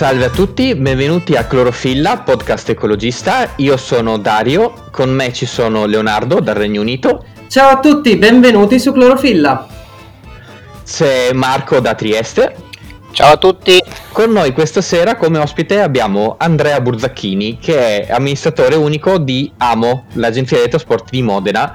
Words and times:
Salve 0.00 0.24
a 0.24 0.30
tutti, 0.30 0.74
benvenuti 0.74 1.36
a 1.36 1.44
Clorofilla, 1.44 2.20
podcast 2.20 2.70
ecologista. 2.70 3.50
Io 3.56 3.76
sono 3.76 4.16
Dario, 4.16 4.72
con 4.90 5.10
me 5.10 5.30
ci 5.34 5.44
sono 5.44 5.84
Leonardo 5.84 6.40
dal 6.40 6.54
Regno 6.54 6.80
Unito. 6.80 7.22
Ciao 7.48 7.68
a 7.68 7.80
tutti, 7.80 8.16
benvenuti 8.16 8.80
su 8.80 8.92
Clorofilla. 8.92 9.66
C'è 10.86 11.34
Marco 11.34 11.80
da 11.80 11.94
Trieste. 11.94 12.56
Ciao 13.12 13.34
a 13.34 13.36
tutti. 13.36 13.78
Con 14.10 14.32
noi 14.32 14.52
questa 14.52 14.80
sera 14.80 15.16
come 15.16 15.36
ospite 15.36 15.82
abbiamo 15.82 16.36
Andrea 16.38 16.80
Burzacchini, 16.80 17.58
che 17.58 18.06
è 18.06 18.10
amministratore 18.10 18.76
unico 18.76 19.18
di 19.18 19.52
AMO, 19.58 20.04
l'agenzia 20.14 20.56
dei 20.56 20.70
trasporti 20.70 21.10
di 21.10 21.22
Modena. 21.22 21.74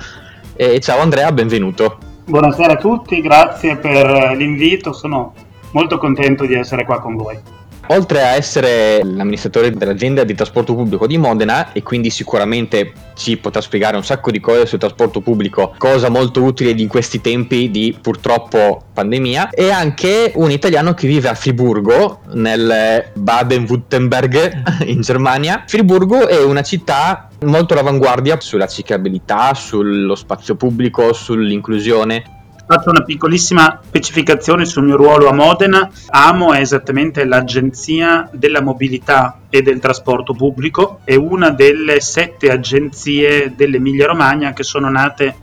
E 0.55 0.79
ciao 0.79 0.99
Andrea, 0.99 1.31
benvenuto. 1.31 1.99
Buonasera 2.25 2.73
a 2.73 2.77
tutti, 2.77 3.21
grazie 3.21 3.75
per 3.75 4.33
l'invito, 4.35 4.93
sono 4.93 5.35
molto 5.73 5.99
contento 5.99 6.47
di 6.47 6.55
essere 6.55 6.85
qua 6.85 6.99
con 6.99 7.15
voi. 7.15 7.53
Oltre 7.89 8.21
a 8.23 8.35
essere 8.35 9.01
l'amministratore 9.03 9.71
dell'azienda 9.71 10.23
di 10.23 10.33
trasporto 10.33 10.73
pubblico 10.73 11.05
di 11.05 11.17
Modena 11.17 11.71
e 11.71 11.83
quindi 11.83 12.09
sicuramente 12.09 12.93
ci 13.15 13.37
potrà 13.37 13.61
spiegare 13.61 13.95
un 13.95 14.03
sacco 14.03 14.31
di 14.31 14.39
cose 14.39 14.65
sul 14.65 14.79
trasporto 14.79 15.21
pubblico, 15.21 15.73
cosa 15.77 16.09
molto 16.09 16.43
utile 16.43 16.71
in 16.71 16.87
questi 16.87 17.21
tempi 17.21 17.69
di 17.69 17.97
purtroppo 18.01 18.81
pandemia, 18.93 19.49
è 19.49 19.69
anche 19.69 20.31
un 20.35 20.51
italiano 20.51 20.93
che 20.93 21.07
vive 21.07 21.29
a 21.29 21.35
Friburgo, 21.35 22.21
nel 22.33 23.11
Baden-Württemberg 23.13 24.83
in 24.87 25.01
Germania. 25.01 25.63
Friburgo 25.67 26.27
è 26.27 26.41
una 26.43 26.63
città 26.63 27.29
molto 27.43 27.73
all'avanguardia 27.73 28.39
sulla 28.39 28.67
ciclabilità, 28.67 29.53
sullo 29.53 30.15
spazio 30.15 30.55
pubblico, 30.55 31.13
sull'inclusione 31.13 32.34
Faccio 32.67 32.89
una 32.89 33.03
piccolissima 33.03 33.79
specificazione 33.85 34.65
sul 34.65 34.85
mio 34.85 34.95
ruolo 34.95 35.29
a 35.29 35.33
Modena. 35.33 35.87
AMO 36.07 36.53
è 36.53 36.61
esattamente 36.61 37.23
l'agenzia 37.23 38.27
della 38.31 38.59
mobilità 38.59 39.41
e 39.51 39.61
del 39.61 39.79
trasporto 39.79 40.33
pubblico, 40.33 41.01
è 41.03 41.13
una 41.13 41.51
delle 41.51 42.01
sette 42.01 42.49
agenzie 42.49 43.53
dell'Emilia 43.55 44.07
Romagna 44.07 44.51
che 44.53 44.63
sono 44.63 44.89
nate 44.89 45.35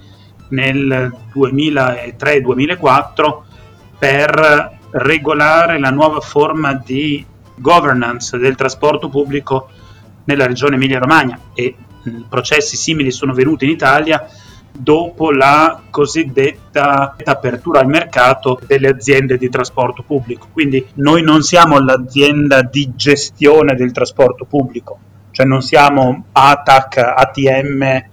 nel 0.48 1.14
2003-2004 1.32 3.36
per 4.00 4.78
regolare 4.90 5.78
la 5.78 5.90
nuova 5.90 6.18
forma 6.18 6.74
di 6.74 7.24
governance 7.54 8.36
del 8.36 8.56
trasporto 8.56 9.08
pubblico 9.08 9.68
nella 10.24 10.48
regione 10.48 10.74
Emilia 10.74 10.98
Romagna 10.98 11.38
e 11.54 11.76
processi 12.28 12.76
simili 12.76 13.12
sono 13.12 13.32
venuti 13.32 13.64
in 13.64 13.70
Italia 13.70 14.26
dopo 14.82 15.30
la 15.30 15.80
cosiddetta 15.90 17.16
apertura 17.22 17.80
al 17.80 17.86
mercato 17.86 18.58
delle 18.66 18.88
aziende 18.88 19.38
di 19.38 19.48
trasporto 19.48 20.02
pubblico. 20.02 20.48
Quindi 20.52 20.84
noi 20.94 21.22
non 21.22 21.42
siamo 21.42 21.78
l'azienda 21.78 22.62
di 22.62 22.92
gestione 22.96 23.74
del 23.76 23.92
trasporto 23.92 24.44
pubblico, 24.44 24.98
cioè 25.30 25.46
non 25.46 25.62
siamo 25.62 26.24
ATAC, 26.32 26.96
ATM 26.98 28.04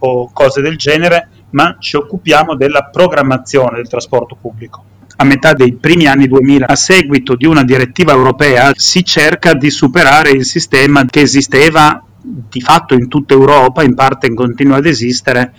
o 0.00 0.30
cose 0.32 0.60
del 0.60 0.76
genere, 0.76 1.28
ma 1.50 1.76
ci 1.78 1.96
occupiamo 1.96 2.56
della 2.56 2.84
programmazione 2.84 3.76
del 3.76 3.88
trasporto 3.88 4.36
pubblico. 4.38 4.84
A 5.16 5.24
metà 5.24 5.52
dei 5.52 5.74
primi 5.74 6.06
anni 6.06 6.26
2000, 6.26 6.66
a 6.66 6.74
seguito 6.74 7.36
di 7.36 7.46
una 7.46 7.64
direttiva 7.64 8.12
europea, 8.12 8.72
si 8.74 9.04
cerca 9.04 9.54
di 9.54 9.70
superare 9.70 10.30
il 10.30 10.44
sistema 10.44 11.04
che 11.04 11.20
esisteva 11.20 12.02
di 12.22 12.60
fatto 12.60 12.94
in 12.94 13.08
tutta 13.08 13.34
Europa, 13.34 13.82
in 13.82 13.94
parte 13.94 14.32
continua 14.34 14.76
ad 14.76 14.86
esistere, 14.86 15.52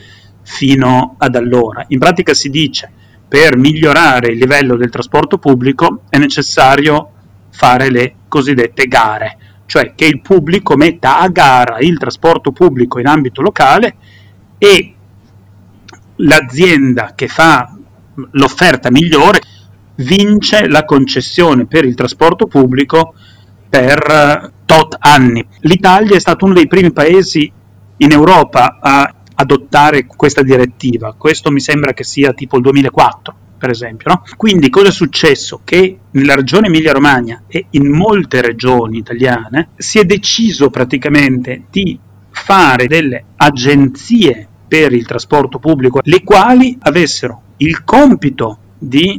fino 0.44 1.16
ad 1.18 1.36
allora. 1.36 1.84
In 1.88 2.00
pratica 2.00 2.34
si 2.34 2.50
dice 2.50 2.92
per 3.28 3.58
migliorare 3.58 4.32
il 4.32 4.38
livello 4.38 4.76
del 4.76 4.92
trasporto 4.92 5.38
pubblico 5.38 6.02
è 6.10 6.18
necessario 6.18 7.10
fare 7.50 7.90
le 7.90 8.16
cosiddette 8.28 8.86
gare, 8.86 9.38
cioè 9.66 9.94
che 9.96 10.06
il 10.06 10.22
pubblico 10.22 10.76
metta 10.76 11.20
a 11.20 11.28
gara 11.30 11.80
il 11.80 11.98
trasporto 11.98 12.52
pubblico 12.52 13.00
in 13.00 13.08
ambito 13.08 13.42
locale 13.42 13.96
e 14.58 14.94
l'azienda 16.18 17.14
che 17.16 17.28
fa 17.28 17.76
l'offerta 18.32 18.92
migliore 18.92 19.42
vince 19.96 20.68
la 20.68 20.86
concessione 20.86 21.66
per 21.66 21.86
il 21.86 21.96
trasporto 21.96 22.46
pubblico 22.46 23.14
per 23.70 24.52
tot 24.66 24.96
anni. 25.00 25.46
L'Italia 25.62 26.16
è 26.16 26.20
stato 26.20 26.46
uno 26.46 26.54
dei 26.54 26.68
primi 26.68 26.92
paesi 26.92 27.52
in 27.98 28.12
Europa 28.12 28.78
a 28.80 29.14
adottare 29.36 30.06
questa 30.06 30.44
direttiva. 30.44 31.14
Questo 31.18 31.52
mi 31.52 31.60
sembra 31.60 31.94
che 31.94 32.04
sia 32.04 32.34
tipo 32.34 32.58
il 32.58 32.64
2004 32.64 33.36
per 33.64 33.72
esempio. 33.72 34.12
No? 34.12 34.24
Quindi 34.36 34.70
cosa 34.70 34.90
è 34.90 34.92
successo? 34.92 35.62
Che 35.64 35.98
nella 36.12 36.36
regione 36.36 36.68
Emilia-Romagna 36.68 37.44
e 37.48 37.68
in 37.70 37.90
molte 37.90 38.42
regioni 38.42 38.98
italiane 38.98 39.70
si 39.78 40.00
è 40.00 40.04
deciso 40.04 40.70
praticamente 40.70 41.64
di 41.72 41.98
fare 42.30 42.88
delle 42.88 43.24
agenzie 43.38 44.46
per 44.68 44.92
il 44.92 45.06
trasporto 45.06 45.60
pubblico, 45.60 46.02
le 46.04 46.24
quali 46.24 46.78
avessero 46.82 47.42
il 47.58 47.86
compito 47.86 48.58
di 48.78 49.18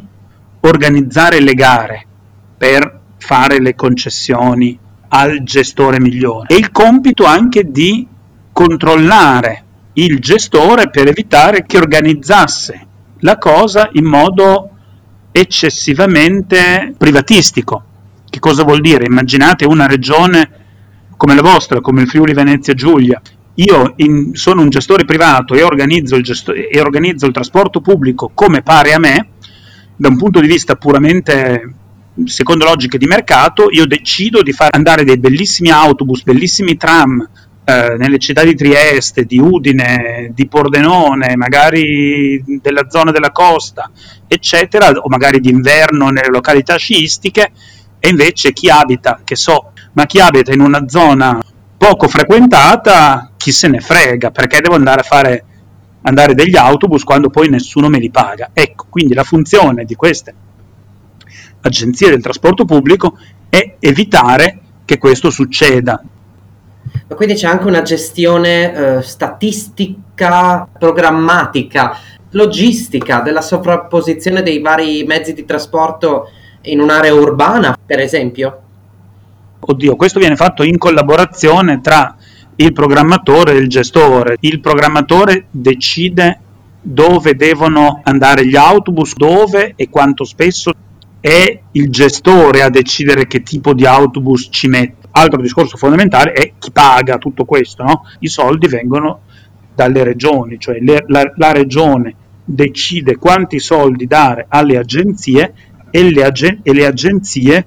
organizzare 0.61 1.41
le 1.41 1.55
gare 1.55 2.07
per 2.59 3.01
fare 3.17 3.61
le 3.61 3.75
concessioni 3.75 4.79
al 5.09 5.43
gestore 5.43 5.99
migliore 6.01 6.49
e 6.55 6.57
il 6.57 6.71
compito 6.71 7.25
anche 7.25 7.71
di 7.71 8.07
controllare 8.53 9.64
il 9.95 10.19
gestore 10.19 10.91
per 10.91 11.09
evitare 11.09 11.65
che 11.67 11.79
organizzasse 11.79 12.87
la 13.21 13.39
cosa 13.39 13.89
in 13.93 14.05
modo 14.05 14.71
eccessivamente 15.31 16.95
privatistico. 16.97 17.85
Che 18.29 18.39
cosa 18.39 18.65
vuol 18.65 18.81
dire? 18.81 19.07
Immaginate 19.07 19.65
una 19.65 19.87
regione 19.87 20.51
come 21.17 21.35
la 21.35 21.43
vostra, 21.43 21.81
come 21.81 22.03
il 22.03 22.09
Friuli 22.09 22.35
Venezia 22.35 22.75
Giulia. 22.75 23.21
Io 23.55 23.93
in, 23.97 24.35
sono 24.35 24.63
un 24.63 24.69
gestore 24.69 25.05
privato 25.05 25.55
e 25.55 25.63
organizzo, 25.63 26.21
gesto- 26.21 26.53
e 26.53 26.81
organizzo 26.81 27.27
il 27.27 27.33
trasporto 27.33 27.81
pubblico 27.81 28.33
come 28.35 28.63
pare 28.63 28.93
a 28.93 28.99
me, 28.99 29.29
da 29.97 30.09
un 30.09 30.17
punto 30.17 30.41
di 30.41 30.49
vista 30.49 30.75
puramente 30.75 31.75
secondo 32.25 32.65
logiche 32.65 32.99
di 32.99 33.07
mercato, 33.07 33.69
io 33.71 33.87
decido 33.87 34.43
di 34.43 34.53
far 34.53 34.71
andare 34.73 35.05
dei 35.05 35.19
bellissimi 35.19 35.71
autobus, 35.71 36.23
bellissimi 36.23 36.77
tram, 36.77 37.29
eh, 37.65 37.97
nelle 37.99 38.19
città 38.19 38.45
di 38.45 38.55
Trieste, 38.55 39.25
di 39.25 39.39
Udine, 39.39 40.31
di 40.35 40.47
Pordenone, 40.47 41.37
magari 41.37 42.43
della 42.61 42.89
zona 42.89 43.11
della 43.11 43.31
costa, 43.31 43.91
eccetera, 44.27 44.91
o 44.91 45.09
magari 45.09 45.41
d'inverno 45.41 46.11
nelle 46.11 46.29
località 46.29 46.77
sciistiche, 46.77 47.53
e 47.99 48.09
invece 48.09 48.53
chi 48.53 48.69
abita, 48.69 49.21
che 49.25 49.35
so, 49.35 49.73
ma 49.93 50.05
chi 50.05 50.21
abita 50.21 50.53
in 50.53 50.61
una 50.61 50.89
zona 50.89 51.43
poco 51.77 52.07
frequentata, 52.09 53.31
chi 53.37 53.51
se 53.51 53.69
ne 53.69 53.81
frega, 53.81 54.31
perché 54.31 54.61
devo 54.61 54.75
andare 54.75 55.01
a 55.01 55.05
fare 55.05 55.45
andare 56.07 56.35
degli 56.35 56.57
autobus 56.57 57.03
quando 57.03 57.31
poi 57.31 57.49
nessuno 57.49 57.89
me 57.89 57.99
li 57.99 58.11
paga. 58.11 58.51
Ecco, 58.53 58.87
quindi 58.91 59.15
la 59.15 59.25
funzione 59.25 59.85
di 59.85 59.95
queste 59.95 60.35
agenzie 61.63 62.11
del 62.11 62.21
trasporto 62.21 62.67
pubblico 62.67 63.19
è 63.49 63.77
evitare 63.79 64.61
che 64.85 64.99
questo 64.99 65.31
succeda 65.31 66.03
quindi 67.15 67.35
c'è 67.35 67.47
anche 67.47 67.67
una 67.67 67.83
gestione 67.83 68.75
eh, 68.99 69.03
statistica, 69.03 70.69
programmatica, 70.79 71.99
logistica 72.31 73.21
della 73.21 73.41
sovrapposizione 73.41 74.43
dei 74.43 74.61
vari 74.61 75.05
mezzi 75.05 75.33
di 75.33 75.45
trasporto 75.45 76.29
in 76.63 76.81
un'area 76.81 77.15
urbana, 77.15 77.77
per 77.85 78.01
esempio? 78.01 78.61
Oddio, 79.61 79.97
questo 79.97 80.19
viene 80.19 80.37
fatto 80.37 80.63
in 80.63 80.77
collaborazione 80.77 81.81
tra 81.81 82.17
il 82.57 82.73
programmatore 82.73 83.53
e 83.53 83.57
il 83.57 83.69
gestore. 83.69 84.37
Il 84.41 84.61
programmatore 84.61 85.47
decide 85.51 86.41
dove 86.81 87.35
devono 87.35 88.01
andare 88.05 88.47
gli 88.47 88.57
autobus, 88.57 89.15
dove 89.15 89.73
e 89.75 89.89
quanto 89.89 90.25
spesso 90.25 90.73
è 91.21 91.61
il 91.73 91.91
gestore 91.91 92.63
a 92.63 92.69
decidere 92.69 93.27
che 93.27 93.43
tipo 93.43 93.73
di 93.73 93.87
autobus 93.87 94.49
ci 94.51 94.69
mette 94.69 95.04
altro 95.17 95.41
discorso 95.41 95.77
fondamentale 95.77 96.33
è 96.33 96.53
chi 96.59 96.71
paga 96.71 97.19
tutto 97.19 97.45
questo, 97.45 97.83
no? 97.83 98.07
i 98.21 98.29
soldi 98.29 98.67
vengono 98.67 99.21
dalle 99.75 100.05
regioni, 100.05 100.59
cioè 100.59 100.79
le, 100.81 101.05
la, 101.09 101.31
la, 101.37 101.53
regione 101.53 102.15
decide 102.45 103.17
quanti 103.17 103.59
soldi 103.59 104.07
dare 104.07 104.47
alle 104.49 104.77
agenzie 104.77 105.55
e 105.91 106.11
le, 106.11 106.25
agen- 106.25 106.61
e 106.63 106.73
le 106.73 106.87
agenzie 106.87 107.67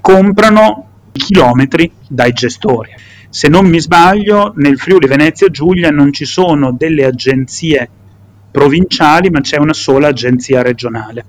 comprano 0.00 0.88
chilometri 1.12 1.90
dai 2.06 2.32
gestori. 2.32 2.90
Se 3.28 3.48
non 3.48 3.66
mi 3.66 3.80
sbaglio, 3.80 4.52
nel 4.56 4.78
Friuli 4.78 5.06
Venezia 5.06 5.48
Giulia 5.48 5.90
non 5.90 6.12
ci 6.12 6.24
sono 6.24 6.72
delle 6.72 7.04
agenzie 7.04 7.88
provinciali, 8.50 9.30
ma 9.30 9.40
c'è 9.40 9.58
una 9.58 9.72
sola 9.72 10.08
agenzia 10.08 10.62
regionale. 10.62 11.24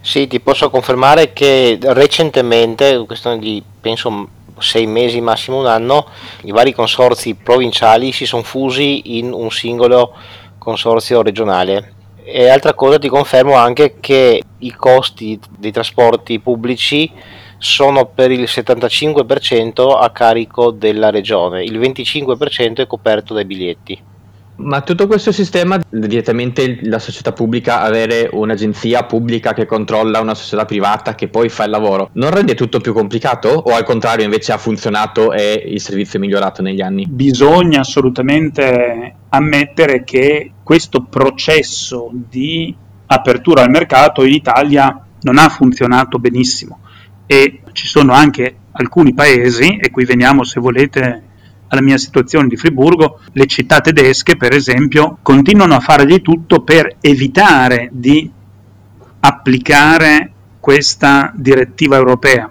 Sì, 0.00 0.28
ti 0.28 0.38
posso 0.38 0.70
confermare 0.70 1.32
che 1.32 1.78
recentemente, 1.82 3.02
questione 3.06 3.40
di 3.40 3.60
penso 3.80 4.28
sei 4.58 4.86
mesi, 4.86 5.20
massimo 5.20 5.58
un 5.58 5.66
anno, 5.66 6.06
i 6.42 6.50
vari 6.50 6.72
consorzi 6.72 7.34
provinciali 7.34 8.12
si 8.12 8.26
sono 8.26 8.42
fusi 8.42 9.18
in 9.18 9.32
un 9.32 9.50
singolo 9.50 10.14
consorzio 10.58 11.22
regionale. 11.22 11.94
E 12.24 12.48
altra 12.48 12.74
cosa 12.74 12.98
ti 12.98 13.08
confermo 13.08 13.54
anche 13.54 13.96
che 14.00 14.42
i 14.58 14.72
costi 14.72 15.38
dei 15.56 15.70
trasporti 15.70 16.40
pubblici 16.40 17.10
sono 17.58 18.06
per 18.06 18.30
il 18.30 18.42
75% 18.42 19.96
a 19.98 20.10
carico 20.10 20.70
della 20.70 21.10
regione, 21.10 21.62
il 21.62 21.78
25% 21.78 22.76
è 22.76 22.86
coperto 22.86 23.32
dai 23.32 23.44
biglietti. 23.44 24.14
Ma 24.58 24.80
tutto 24.80 25.06
questo 25.06 25.32
sistema, 25.32 25.78
direttamente 25.88 26.78
la 26.84 26.98
società 26.98 27.32
pubblica 27.32 27.82
avere 27.82 28.28
un'agenzia 28.32 29.04
pubblica 29.04 29.52
che 29.52 29.66
controlla 29.66 30.20
una 30.20 30.34
società 30.34 30.64
privata 30.64 31.14
che 31.14 31.28
poi 31.28 31.48
fa 31.48 31.64
il 31.64 31.70
lavoro, 31.70 32.08
non 32.14 32.30
rende 32.30 32.54
tutto 32.54 32.80
più 32.80 32.94
complicato 32.94 33.48
o 33.48 33.74
al 33.74 33.84
contrario 33.84 34.24
invece 34.24 34.52
ha 34.52 34.58
funzionato 34.58 35.32
e 35.32 35.62
il 35.66 35.80
servizio 35.80 36.18
è 36.18 36.22
migliorato 36.22 36.62
negli 36.62 36.80
anni? 36.80 37.06
Bisogna 37.06 37.80
assolutamente 37.80 39.14
ammettere 39.28 40.04
che 40.04 40.52
questo 40.62 41.02
processo 41.02 42.10
di 42.12 42.74
apertura 43.06 43.62
al 43.62 43.70
mercato 43.70 44.24
in 44.24 44.32
Italia 44.32 45.06
non 45.20 45.38
ha 45.38 45.48
funzionato 45.48 46.18
benissimo 46.18 46.80
e 47.26 47.60
ci 47.72 47.86
sono 47.86 48.12
anche 48.14 48.56
alcuni 48.72 49.14
paesi, 49.14 49.76
e 49.76 49.90
qui 49.90 50.04
veniamo 50.04 50.44
se 50.44 50.60
volete 50.60 51.22
alla 51.68 51.82
mia 51.82 51.98
situazione 51.98 52.48
di 52.48 52.56
Friburgo, 52.56 53.20
le 53.32 53.46
città 53.46 53.80
tedesche 53.80 54.36
per 54.36 54.54
esempio 54.54 55.18
continuano 55.22 55.74
a 55.74 55.80
fare 55.80 56.04
di 56.04 56.20
tutto 56.22 56.62
per 56.62 56.96
evitare 57.00 57.88
di 57.92 58.30
applicare 59.20 60.32
questa 60.60 61.32
direttiva 61.34 61.96
europea. 61.96 62.50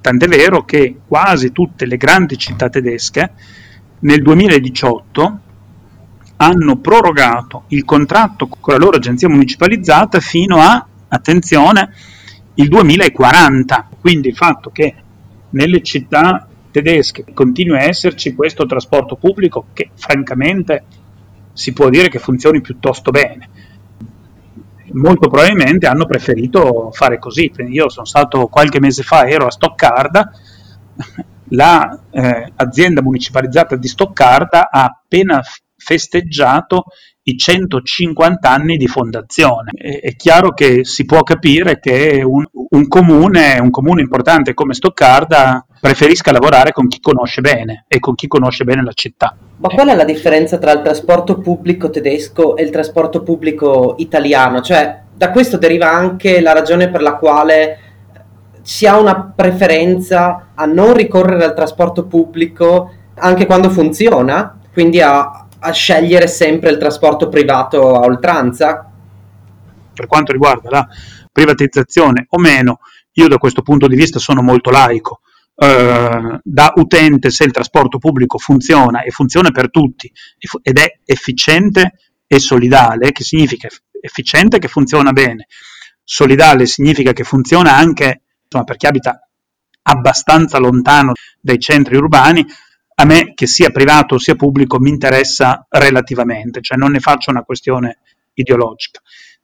Tant'è 0.00 0.26
vero 0.26 0.64
che 0.64 0.98
quasi 1.06 1.52
tutte 1.52 1.86
le 1.86 1.96
grandi 1.96 2.36
città 2.36 2.68
tedesche 2.68 3.32
nel 4.00 4.22
2018 4.22 5.40
hanno 6.36 6.76
prorogato 6.78 7.64
il 7.68 7.84
contratto 7.84 8.48
con 8.48 8.74
la 8.74 8.80
loro 8.80 8.96
agenzia 8.96 9.28
municipalizzata 9.28 10.18
fino 10.18 10.58
a, 10.58 10.84
attenzione, 11.08 11.94
il 12.54 12.68
2040. 12.68 13.88
Quindi 14.00 14.28
il 14.28 14.36
fatto 14.36 14.70
che 14.70 14.94
nelle 15.50 15.82
città 15.82 16.48
tedesche 16.72 17.24
continui 17.32 17.78
a 17.78 17.84
esserci 17.84 18.34
questo 18.34 18.66
trasporto 18.66 19.14
pubblico 19.14 19.66
che 19.72 19.90
francamente 19.94 20.84
si 21.52 21.72
può 21.72 21.88
dire 21.88 22.08
che 22.08 22.18
funzioni 22.18 22.60
piuttosto 22.60 23.12
bene. 23.12 23.48
Molto 24.94 25.28
probabilmente 25.28 25.86
hanno 25.86 26.06
preferito 26.06 26.90
fare 26.92 27.18
così. 27.18 27.50
Io 27.68 27.88
sono 27.88 28.04
stato 28.04 28.48
qualche 28.48 28.80
mese 28.80 29.02
fa, 29.02 29.26
ero 29.28 29.46
a 29.46 29.50
Stoccarda, 29.50 30.32
l'azienda 31.48 33.00
eh, 33.00 33.02
municipalizzata 33.02 33.76
di 33.76 33.88
Stoccarda 33.88 34.70
ha 34.70 34.84
appena 34.84 35.40
festeggiato 35.76 36.86
i 37.24 37.36
150 37.36 38.50
anni 38.50 38.76
di 38.76 38.86
fondazione. 38.86 39.70
È, 39.74 40.00
è 40.00 40.16
chiaro 40.16 40.52
che 40.52 40.84
si 40.84 41.04
può 41.04 41.22
capire 41.22 41.78
che 41.78 42.22
un, 42.24 42.44
un, 42.52 42.88
comune, 42.88 43.58
un 43.60 43.70
comune 43.70 44.00
importante 44.00 44.54
come 44.54 44.74
Stoccarda 44.74 45.64
preferisca 45.80 46.32
lavorare 46.32 46.72
con 46.72 46.86
chi 46.86 47.00
conosce 47.00 47.40
bene 47.40 47.84
e 47.88 47.98
con 47.98 48.14
chi 48.14 48.26
conosce 48.26 48.64
bene 48.64 48.82
la 48.82 48.92
città. 48.92 49.36
Ma 49.56 49.68
qual 49.68 49.88
è 49.88 49.94
la 49.94 50.04
differenza 50.04 50.58
tra 50.58 50.72
il 50.72 50.82
trasporto 50.82 51.38
pubblico 51.38 51.90
tedesco 51.90 52.56
e 52.56 52.62
il 52.62 52.70
trasporto 52.70 53.22
pubblico 53.22 53.94
italiano? 53.98 54.60
Cioè, 54.60 55.00
da 55.14 55.30
questo 55.30 55.58
deriva 55.58 55.90
anche 55.90 56.40
la 56.40 56.52
ragione 56.52 56.90
per 56.90 57.02
la 57.02 57.14
quale 57.14 57.78
si 58.62 58.86
ha 58.86 58.98
una 58.98 59.32
preferenza 59.34 60.50
a 60.54 60.64
non 60.66 60.94
ricorrere 60.94 61.44
al 61.44 61.54
trasporto 61.54 62.06
pubblico 62.06 62.92
anche 63.14 63.46
quando 63.46 63.70
funziona, 63.70 64.58
quindi 64.72 65.00
a, 65.00 65.46
a 65.62 65.70
scegliere 65.70 66.26
sempre 66.26 66.70
il 66.70 66.78
trasporto 66.78 67.28
privato 67.28 67.94
a 67.94 68.00
oltranza? 68.00 68.90
Per 69.94 70.06
quanto 70.06 70.32
riguarda 70.32 70.70
la 70.70 70.88
privatizzazione 71.30 72.26
o 72.28 72.38
meno, 72.38 72.80
io 73.12 73.28
da 73.28 73.38
questo 73.38 73.62
punto 73.62 73.86
di 73.86 73.94
vista 73.94 74.18
sono 74.18 74.42
molto 74.42 74.70
laico. 74.70 75.20
Uh, 75.54 76.40
da 76.42 76.72
utente 76.76 77.30
se 77.30 77.44
il 77.44 77.52
trasporto 77.52 77.98
pubblico 77.98 78.38
funziona 78.38 79.02
e 79.02 79.10
funziona 79.10 79.50
per 79.50 79.70
tutti 79.70 80.10
ed 80.62 80.78
è 80.78 80.98
efficiente 81.04 81.92
e 82.26 82.38
solidale, 82.40 83.12
che 83.12 83.22
significa 83.22 83.68
efficiente 84.00 84.58
che 84.58 84.68
funziona 84.68 85.12
bene, 85.12 85.46
solidale 86.02 86.66
significa 86.66 87.12
che 87.12 87.22
funziona 87.22 87.76
anche 87.76 88.22
insomma, 88.44 88.64
per 88.64 88.76
chi 88.76 88.86
abita 88.86 89.20
abbastanza 89.82 90.58
lontano 90.58 91.12
dai 91.40 91.58
centri 91.58 91.96
urbani, 91.96 92.44
a 92.94 93.04
me 93.04 93.32
che 93.34 93.46
sia 93.46 93.70
privato 93.70 94.18
sia 94.18 94.34
pubblico 94.34 94.78
mi 94.78 94.90
interessa 94.90 95.66
relativamente, 95.68 96.60
cioè 96.60 96.76
non 96.76 96.92
ne 96.92 97.00
faccio 97.00 97.30
una 97.30 97.42
questione 97.42 97.98
ideologica. 98.34 99.00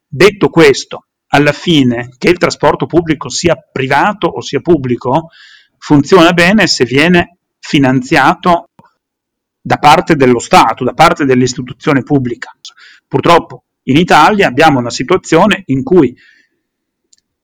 Detto 0.07 0.49
questo, 0.49 1.07
alla 1.29 1.53
fine 1.53 2.11
che 2.19 2.31
il 2.31 2.39
trasporto 2.39 2.87
pubblico 2.87 3.29
sia 3.29 3.57
privato 3.57 4.27
o 4.27 4.41
sia 4.41 4.61
pubblico 4.61 5.29
funziona 5.77 6.33
bene 6.33 6.67
se 6.67 6.85
viene 6.85 7.39
finanziato 7.59 8.69
da 9.61 9.77
parte 9.77 10.17
dello 10.17 10.39
Stato, 10.39 10.85
da 10.85 10.95
parte 10.95 11.25
dell'istituzione 11.25 12.03
pubblica. 12.03 12.51
Purtroppo 13.07 13.65
in 13.85 13.97
Italia 13.97 14.47
abbiamo 14.47 14.79
una 14.79 14.91
situazione 14.91 15.63
in 15.67 15.83
cui, 15.83 16.17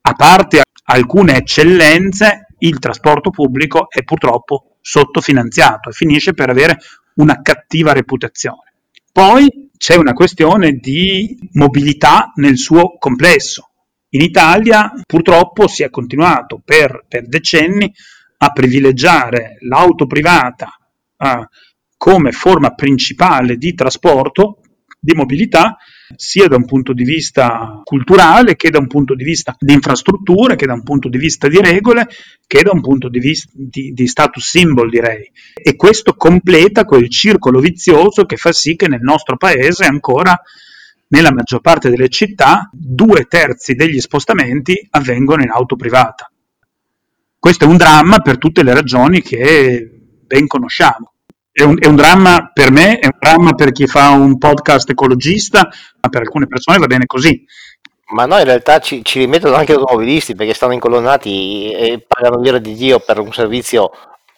a 0.02 0.12
parte 0.14 0.62
alcune 0.84 1.36
eccellenze, 1.36 2.46
il 2.58 2.78
trasporto 2.78 3.30
pubblico 3.30 3.90
è 3.90 4.02
purtroppo 4.04 4.73
sottofinanziato 4.86 5.88
e 5.88 5.92
finisce 5.92 6.34
per 6.34 6.50
avere 6.50 6.78
una 7.14 7.40
cattiva 7.40 7.94
reputazione. 7.94 8.74
Poi 9.10 9.70
c'è 9.78 9.96
una 9.96 10.12
questione 10.12 10.72
di 10.72 11.38
mobilità 11.52 12.32
nel 12.34 12.58
suo 12.58 12.98
complesso. 12.98 13.70
In 14.10 14.20
Italia 14.20 14.92
purtroppo 15.06 15.66
si 15.68 15.82
è 15.82 15.88
continuato 15.88 16.60
per, 16.62 17.06
per 17.08 17.26
decenni 17.26 17.90
a 18.38 18.50
privilegiare 18.50 19.56
l'auto 19.60 20.06
privata 20.06 20.78
eh, 21.16 21.48
come 21.96 22.32
forma 22.32 22.74
principale 22.74 23.56
di 23.56 23.72
trasporto, 23.72 24.58
di 25.00 25.14
mobilità, 25.14 25.78
sia 26.16 26.48
da 26.48 26.56
un 26.56 26.64
punto 26.64 26.92
di 26.92 27.04
vista 27.04 27.80
culturale 27.84 28.56
che 28.56 28.70
da 28.70 28.78
un 28.78 28.86
punto 28.86 29.14
di 29.14 29.24
vista 29.24 29.56
di 29.58 29.72
infrastrutture, 29.72 30.56
che 30.56 30.66
da 30.66 30.74
un 30.74 30.82
punto 30.82 31.08
di 31.08 31.18
vista 31.18 31.48
di 31.48 31.60
regole, 31.60 32.08
che 32.46 32.62
da 32.62 32.70
un 32.72 32.80
punto 32.80 33.08
di 33.08 33.18
vista 33.18 33.50
di, 33.54 33.92
di 33.92 34.06
status 34.06 34.48
symbol, 34.48 34.90
direi. 34.90 35.30
E 35.54 35.76
questo 35.76 36.14
completa 36.14 36.84
quel 36.84 37.08
circolo 37.08 37.60
vizioso 37.60 38.24
che 38.24 38.36
fa 38.36 38.52
sì 38.52 38.76
che 38.76 38.88
nel 38.88 39.02
nostro 39.02 39.36
paese 39.36 39.84
ancora 39.84 40.38
nella 41.08 41.32
maggior 41.32 41.60
parte 41.60 41.90
delle 41.90 42.08
città 42.08 42.68
due 42.72 43.24
terzi 43.24 43.74
degli 43.74 44.00
spostamenti 44.00 44.86
avvengono 44.90 45.42
in 45.42 45.50
auto 45.50 45.76
privata. 45.76 46.30
Questo 47.38 47.64
è 47.64 47.68
un 47.68 47.76
dramma 47.76 48.20
per 48.20 48.38
tutte 48.38 48.62
le 48.62 48.72
ragioni 48.72 49.20
che 49.20 49.88
ben 50.26 50.46
conosciamo 50.46 51.13
è 51.56 51.62
un, 51.62 51.76
è 51.78 51.86
un, 51.86 51.94
dramma 51.94 52.50
per 52.52 52.72
me, 52.72 52.98
è 52.98 53.06
un 53.06 53.16
dramma 53.16 53.52
per 53.54 53.70
chi 53.70 53.86
fa 53.86 54.08
un 54.10 54.38
podcast 54.38 54.90
ecologista, 54.90 55.68
ma 56.00 56.08
per 56.08 56.22
alcune 56.22 56.48
persone 56.48 56.78
va 56.78 56.86
bene 56.86 57.06
così. 57.06 57.46
Ma 58.08 58.26
no, 58.26 58.38
in 58.38 58.44
realtà 58.44 58.80
ci, 58.80 59.04
ci 59.04 59.20
rimettono 59.20 59.54
anche 59.54 59.72
gli 59.72 59.76
automobilisti 59.76 60.34
perché 60.34 60.52
stanno 60.52 60.72
incolonnati 60.72 61.70
e 61.70 62.04
pagano 62.06 62.40
l'ira 62.40 62.58
di 62.58 62.74
Dio 62.74 62.98
per 62.98 63.20
un 63.20 63.32
servizio 63.32 63.92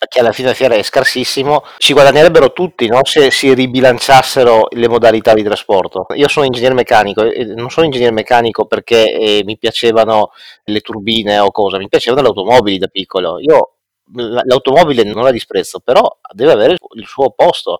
che 0.09 0.21
alla 0.21 0.33
fine 0.33 0.55
fiera 0.55 0.75
è 0.75 0.83
scarsissimo, 0.83 1.65
ci 1.79 1.95
guadagnerebbero 1.95 2.53
tutti 2.53 2.87
no? 2.87 3.01
se 3.03 3.31
si 3.31 3.55
ribilanciassero 3.55 4.69
le 4.73 4.89
modalità 4.89 5.33
di 5.33 5.43
trasporto. 5.43 6.07
Io 6.17 6.29
sono 6.29 6.45
ingegnere 6.45 6.75
meccanico 6.75 7.23
e 7.23 7.47
non 7.47 7.71
sono 7.71 7.87
ingegnere 7.87 8.13
meccanico 8.13 8.67
perché 8.67 9.11
eh, 9.11 9.43
mi 9.45 9.57
piacevano 9.57 10.33
le 10.65 10.81
turbine 10.81 11.39
o 11.39 11.51
cosa, 11.51 11.79
mi 11.79 11.89
piacevano 11.89 12.23
le 12.23 12.29
automobili 12.29 12.77
da 12.77 12.89
piccolo. 12.89 13.39
Io 13.41 13.76
l'automobile 14.13 15.05
non 15.05 15.23
la 15.23 15.31
disprezzo, 15.31 15.81
però 15.81 16.19
deve 16.33 16.53
avere 16.53 16.77
il 16.95 17.07
suo 17.07 17.31
posto. 17.31 17.79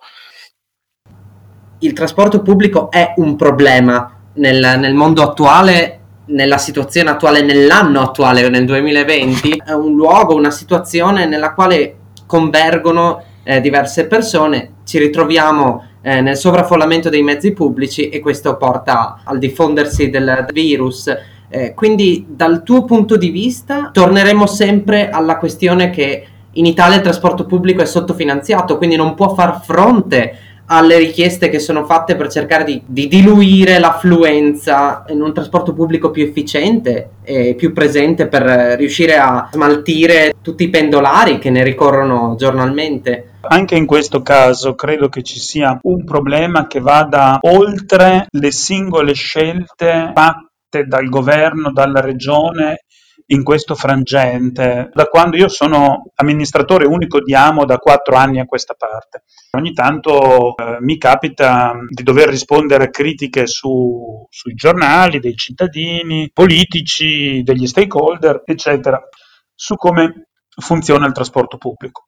Il 1.81 1.93
trasporto 1.93 2.43
pubblico 2.43 2.91
è 2.91 3.15
un 3.17 3.37
problema 3.37 4.19
nel, 4.35 4.79
nel 4.79 4.95
mondo 4.95 5.23
attuale, 5.23 6.01
nella 6.27 6.59
situazione 6.59 7.11
attuale, 7.11 7.43
nell'anno 7.43 8.01
attuale, 8.01 8.49
nel 8.49 8.65
2020, 8.65 9.63
è 9.65 9.73
un 9.73 9.95
luogo, 9.95 10.35
una 10.35 10.51
situazione 10.51 11.27
nella 11.27 11.53
quale 11.55 11.99
convergono 12.27 13.23
eh, 13.45 13.61
diverse 13.61 14.07
persone, 14.07 14.79
ci 14.85 14.99
ritroviamo 14.99 15.87
eh, 16.03 16.21
nel 16.21 16.37
sovraffollamento 16.37 17.09
dei 17.09 17.23
mezzi 17.23 17.53
pubblici 17.53 18.09
e 18.09 18.21
questo 18.21 18.57
porta 18.57 19.21
al 19.25 19.39
diffondersi 19.39 20.11
del 20.11 20.47
virus 20.53 21.13
eh, 21.49 21.75
quindi 21.75 22.27
dal 22.29 22.63
tuo 22.63 22.85
punto 22.85 23.17
di 23.17 23.31
vista 23.31 23.91
torneremo 23.93 24.47
sempre 24.47 25.09
alla 25.11 25.37
questione 25.37 25.91
che 25.91 26.27
in 26.53 26.67
Italia 26.67 26.97
il 26.97 27.03
trasporto 27.03 27.45
pubblico 27.45 27.83
è 27.83 27.87
sottofinanziato, 27.87 28.79
quindi 28.79 28.97
non 28.97 29.15
può 29.15 29.35
far 29.35 29.63
fronte 29.63 30.39
alle 30.67 30.99
richieste 30.99 31.49
che 31.49 31.59
sono 31.59 31.85
fatte 31.85 32.17
per 32.17 32.29
cercare 32.29 32.65
di, 32.65 32.83
di, 32.85 33.07
diluire 33.07 33.79
l'affluenza 33.79 35.05
in 35.09 35.21
un 35.21 35.33
trasporto 35.33 35.73
pubblico 35.73 36.11
più 36.11 36.25
efficiente 36.25 37.11
e 37.23 37.55
più 37.55 37.73
presente 37.73 38.27
per 38.27 38.43
riuscire 38.77 39.17
a 39.17 39.49
smaltire 39.53 40.35
tutti 40.43 40.65
i 40.65 40.69
pendolari 40.69 41.39
che 41.39 41.51
ne 41.51 41.63
ricorrono 41.63 42.35
giornalmente. 42.37 43.35
Anche 43.49 43.77
in 43.77 43.87
questo 43.87 44.23
caso 44.23 44.75
credo 44.75 45.09
che 45.09 45.23
ci 45.23 45.39
sia 45.39 45.79
un 45.83 46.05
problema 46.05 46.67
che 46.67 46.81
vada 46.81 47.39
oltre 47.43 48.27
le 48.29 48.51
singole 48.51 49.13
scelte 49.13 50.11
fatte 50.13 50.46
dal 50.69 51.09
governo, 51.09 51.73
dalla 51.73 52.01
regione 52.01 52.81
in 53.29 53.43
questo 53.43 53.75
frangente 53.75 54.91
da 54.93 55.07
quando 55.07 55.37
io 55.37 55.49
sono 55.49 56.11
amministratore 56.15 56.87
unico 56.87 57.21
di 57.21 57.35
Amo 57.35 57.65
da 57.65 57.79
quattro 57.79 58.15
anni 58.17 58.39
a 58.39 58.45
questa 58.45 58.75
parte. 58.75 59.25
Ogni 59.57 59.73
tanto 59.73 60.57
eh, 60.57 60.77
mi 60.81 60.97
capita 60.97 61.73
di 61.89 62.03
dover 62.03 62.29
rispondere 62.29 62.85
a 62.85 62.91
critiche 62.91 63.47
su, 63.47 64.27
sui 64.29 64.55
giornali, 64.55 65.19
dei 65.19 65.35
cittadini, 65.35 66.31
politici, 66.33 67.43
degli 67.43 67.67
stakeholder, 67.67 68.43
eccetera, 68.45 69.01
su 69.55 69.75
come 69.75 70.29
funziona 70.61 71.07
il 71.07 71.13
trasporto 71.13 71.57
pubblico. 71.57 72.05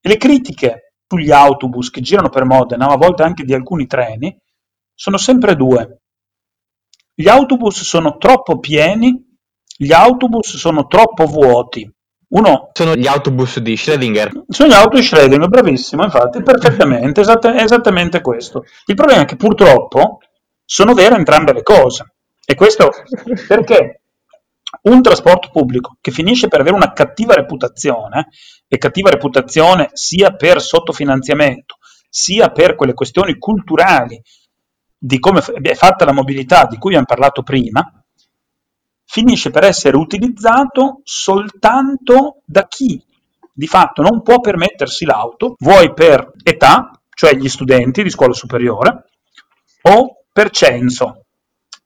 E 0.00 0.08
le 0.08 0.16
critiche 0.16 0.94
sugli 1.06 1.30
autobus 1.30 1.90
che 1.90 2.00
girano 2.00 2.28
per 2.28 2.44
Modena, 2.44 2.88
a 2.88 2.96
volte 2.96 3.22
anche 3.22 3.44
di 3.44 3.54
alcuni 3.54 3.86
treni, 3.86 4.36
sono 4.94 5.16
sempre 5.16 5.56
due. 5.56 6.01
Gli 7.14 7.28
autobus 7.28 7.82
sono 7.82 8.16
troppo 8.16 8.58
pieni, 8.58 9.14
gli 9.76 9.92
autobus 9.92 10.56
sono 10.56 10.86
troppo 10.86 11.26
vuoti. 11.26 11.90
Uno, 12.28 12.70
sono 12.72 12.94
gli 12.94 13.06
autobus 13.06 13.58
di 13.58 13.74
Schrödinger. 13.74 14.30
Sono 14.48 14.68
gli 14.70 14.72
autobus 14.72 15.00
di 15.00 15.16
Schrödinger, 15.16 15.48
bravissimo, 15.48 16.04
infatti, 16.04 16.42
perfettamente, 16.42 17.20
esatt- 17.20 17.46
è 17.46 17.62
esattamente 17.62 18.22
questo. 18.22 18.64
Il 18.86 18.94
problema 18.94 19.22
è 19.22 19.24
che 19.26 19.36
purtroppo 19.36 20.20
sono 20.64 20.94
vere 20.94 21.16
entrambe 21.16 21.52
le 21.52 21.62
cose. 21.62 22.14
E 22.44 22.54
questo 22.54 22.90
perché 23.46 24.00
un 24.82 25.02
trasporto 25.02 25.50
pubblico 25.52 25.96
che 26.00 26.10
finisce 26.10 26.48
per 26.48 26.60
avere 26.60 26.76
una 26.76 26.92
cattiva 26.92 27.34
reputazione, 27.34 28.28
e 28.66 28.78
cattiva 28.78 29.10
reputazione 29.10 29.90
sia 29.92 30.30
per 30.34 30.62
sottofinanziamento, 30.62 31.76
sia 32.08 32.50
per 32.50 32.74
quelle 32.74 32.94
questioni 32.94 33.36
culturali 33.36 34.20
di 35.04 35.18
come 35.18 35.40
è 35.40 35.74
fatta 35.74 36.04
la 36.04 36.12
mobilità 36.12 36.66
di 36.66 36.78
cui 36.78 36.94
abbiamo 36.94 37.06
parlato 37.06 37.42
prima, 37.42 37.82
finisce 39.04 39.50
per 39.50 39.64
essere 39.64 39.96
utilizzato 39.96 41.00
soltanto 41.02 42.42
da 42.44 42.68
chi 42.68 43.04
di 43.52 43.66
fatto 43.66 44.00
non 44.00 44.22
può 44.22 44.38
permettersi 44.38 45.04
l'auto, 45.04 45.56
vuoi 45.58 45.92
per 45.92 46.30
età, 46.44 46.92
cioè 47.14 47.34
gli 47.34 47.48
studenti 47.48 48.04
di 48.04 48.10
scuola 48.10 48.32
superiore, 48.32 49.06
o 49.82 50.22
per 50.32 50.50
censo, 50.50 51.24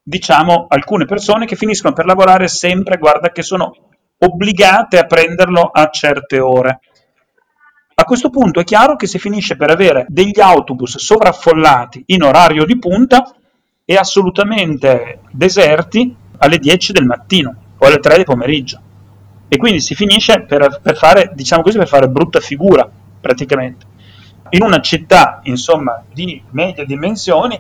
diciamo 0.03 0.67
alcune 0.69 1.07
persone 1.07 1.47
che 1.47 1.57
finiscono 1.57 1.95
per 1.95 2.05
lavorare 2.05 2.49
sempre, 2.49 2.99
guarda 2.99 3.31
che 3.31 3.43
sono 3.43 3.73
obbligate 4.19 4.99
a 4.99 5.07
prenderlo 5.07 5.63
a 5.63 5.89
certe 5.89 6.39
ore. 6.39 6.81
A 7.99 8.05
questo 8.05 8.29
punto 8.29 8.61
è 8.61 8.65
chiaro 8.65 8.95
che 8.95 9.07
si 9.07 9.19
finisce 9.19 9.57
per 9.57 9.71
avere 9.71 10.05
degli 10.11 10.39
autobus 10.39 10.99
sovraffollati 10.99 12.03
in 12.09 12.25
orario 12.25 12.67
di 12.67 12.79
punta 12.79 13.35
e 13.87 13.95
assolutamente 13.97 15.21
deserti 15.31 16.15
alle 16.37 16.59
10 16.59 16.93
del 16.93 17.07
mattino 17.07 17.55
o 17.79 17.87
alle 17.87 17.99
3 17.99 18.17
del 18.17 18.25
pomeriggio. 18.27 18.79
E 19.49 19.57
quindi 19.57 19.81
si 19.81 19.95
finisce 19.95 20.43
per, 20.43 20.79
per 20.83 20.95
fare, 20.95 21.33
diciamo 21.35 21.63
così, 21.63 21.79
per 21.79 21.89
fare 21.89 22.11
brutta 22.11 22.39
figura 22.39 22.87
praticamente. 23.19 23.87
In 24.51 24.63
una 24.63 24.83
città, 24.83 25.41
insomma, 25.45 26.05
di 26.13 26.43
medie 26.51 26.85
dimensioni, 26.85 27.59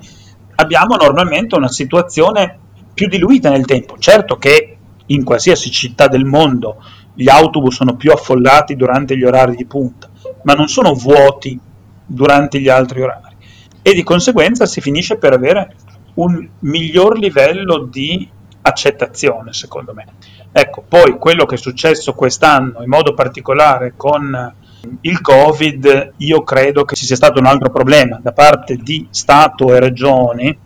abbiamo 0.56 0.96
normalmente 0.96 1.56
una 1.56 1.70
situazione 1.70 2.58
più 2.92 3.08
diluita 3.08 3.48
nel 3.48 3.64
tempo. 3.64 3.96
Certo 3.96 4.36
che 4.36 4.76
in 5.06 5.24
qualsiasi 5.24 5.70
città 5.70 6.08
del 6.08 6.26
mondo 6.26 6.76
gli 7.14 7.30
autobus 7.30 7.76
sono 7.76 7.96
più 7.96 8.12
affollati 8.12 8.76
durante 8.76 9.16
gli 9.16 9.24
orari 9.24 9.56
di 9.56 9.64
punta, 9.64 10.10
ma 10.46 10.54
non 10.54 10.68
sono 10.68 10.94
vuoti 10.94 11.58
durante 12.06 12.60
gli 12.60 12.68
altri 12.68 13.02
orari 13.02 13.34
e 13.82 13.92
di 13.92 14.04
conseguenza 14.04 14.64
si 14.64 14.80
finisce 14.80 15.16
per 15.16 15.32
avere 15.32 15.74
un 16.14 16.48
miglior 16.60 17.18
livello 17.18 17.84
di 17.84 18.28
accettazione, 18.62 19.52
secondo 19.52 19.92
me. 19.92 20.06
Ecco, 20.50 20.82
poi 20.88 21.18
quello 21.18 21.46
che 21.46 21.56
è 21.56 21.58
successo 21.58 22.14
quest'anno, 22.14 22.82
in 22.82 22.88
modo 22.88 23.12
particolare 23.12 23.94
con 23.96 24.54
il 25.02 25.20
Covid, 25.20 26.14
io 26.16 26.42
credo 26.42 26.84
che 26.84 26.96
ci 26.96 27.06
sia 27.06 27.16
stato 27.16 27.38
un 27.38 27.46
altro 27.46 27.70
problema 27.70 28.18
da 28.22 28.32
parte 28.32 28.76
di 28.76 29.06
Stato 29.10 29.74
e 29.74 29.80
Regioni. 29.80 30.58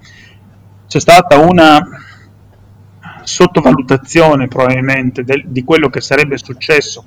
C'è 0.87 1.01
stata 1.01 1.39
una 1.39 1.83
sottovalutazione 3.23 4.47
probabilmente 4.49 5.25
del, 5.25 5.43
di 5.47 5.65
quello 5.65 5.89
che 5.89 6.01
sarebbe 6.01 6.39
successo 6.39 7.05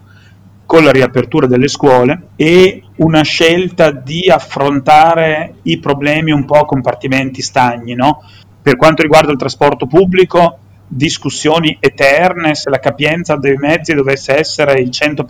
con 0.73 0.83
la 0.83 0.91
riapertura 0.91 1.45
delle 1.45 1.67
scuole 1.67 2.29
e 2.35 2.81
una 2.95 3.21
scelta 3.21 3.91
di 3.91 4.27
affrontare 4.27 5.57
i 5.61 5.77
problemi 5.77 6.31
un 6.31 6.45
po' 6.45 6.61
a 6.61 6.65
compartimenti 6.65 7.43
stagni. 7.43 7.93
No? 7.93 8.23
Per 8.59 8.75
quanto 8.75 9.03
riguarda 9.03 9.31
il 9.31 9.37
trasporto 9.37 9.85
pubblico, 9.85 10.57
discussioni 10.87 11.77
eterne 11.79 12.55
se 12.55 12.71
la 12.71 12.79
capienza 12.79 13.35
dei 13.35 13.55
mezzi 13.55 13.93
dovesse 13.93 14.35
essere 14.35 14.81
il 14.81 14.89
100%, 14.89 15.25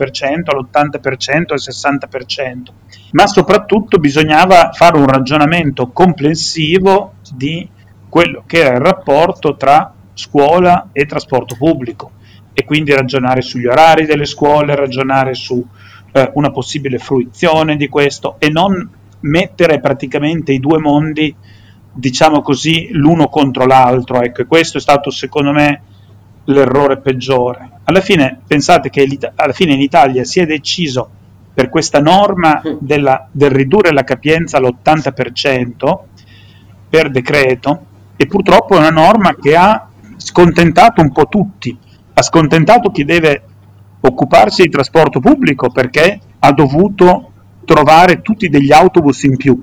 l'80%, 0.55 1.53
il 1.53 1.61
60%, 1.61 2.61
ma 3.11 3.27
soprattutto 3.27 3.97
bisognava 3.97 4.69
fare 4.71 4.97
un 4.97 5.07
ragionamento 5.07 5.89
complessivo 5.89 7.15
di 7.35 7.67
quello 8.07 8.43
che 8.47 8.59
era 8.59 8.75
il 8.75 8.81
rapporto 8.81 9.57
tra 9.57 9.93
scuola 10.13 10.87
e 10.93 11.05
trasporto 11.05 11.57
pubblico 11.57 12.11
e 12.53 12.63
quindi 12.65 12.93
ragionare 12.93 13.41
sugli 13.41 13.65
orari 13.65 14.05
delle 14.05 14.25
scuole, 14.25 14.75
ragionare 14.75 15.33
su 15.33 15.65
eh, 16.11 16.31
una 16.35 16.51
possibile 16.51 16.99
fruizione 16.99 17.75
di 17.75 17.89
questo 17.89 18.35
e 18.39 18.49
non 18.49 18.89
mettere 19.21 19.79
praticamente 19.79 20.51
i 20.51 20.59
due 20.59 20.77
mondi, 20.77 21.35
diciamo 21.91 22.41
così, 22.41 22.89
l'uno 22.91 23.27
contro 23.27 23.65
l'altro. 23.65 24.21
Ecco, 24.21 24.45
questo 24.45 24.77
è 24.77 24.81
stato 24.81 25.09
secondo 25.09 25.51
me 25.51 25.81
l'errore 26.45 26.99
peggiore. 26.99 27.69
Alla 27.85 28.01
fine, 28.01 28.41
pensate 28.45 28.89
che 28.89 29.07
alla 29.35 29.53
fine 29.53 29.73
in 29.73 29.81
Italia 29.81 30.23
si 30.23 30.39
è 30.39 30.45
deciso 30.45 31.09
per 31.53 31.69
questa 31.69 31.99
norma 31.99 32.61
della, 32.79 33.27
del 33.31 33.51
ridurre 33.51 33.91
la 33.91 34.03
capienza 34.03 34.57
all'80% 34.57 35.97
per 36.89 37.09
decreto 37.09 37.85
e 38.15 38.25
purtroppo 38.27 38.75
è 38.75 38.79
una 38.79 38.89
norma 38.89 39.35
che 39.35 39.55
ha 39.55 39.87
scontentato 40.17 41.01
un 41.01 41.11
po' 41.11 41.27
tutti 41.27 41.77
scontentato 42.21 42.91
chi 42.91 43.03
deve 43.03 43.43
occuparsi 44.01 44.63
di 44.63 44.69
trasporto 44.69 45.19
pubblico 45.19 45.69
perché 45.69 46.19
ha 46.39 46.51
dovuto 46.51 47.31
trovare 47.65 48.21
tutti 48.21 48.49
degli 48.49 48.71
autobus 48.71 49.23
in 49.23 49.37
più, 49.37 49.61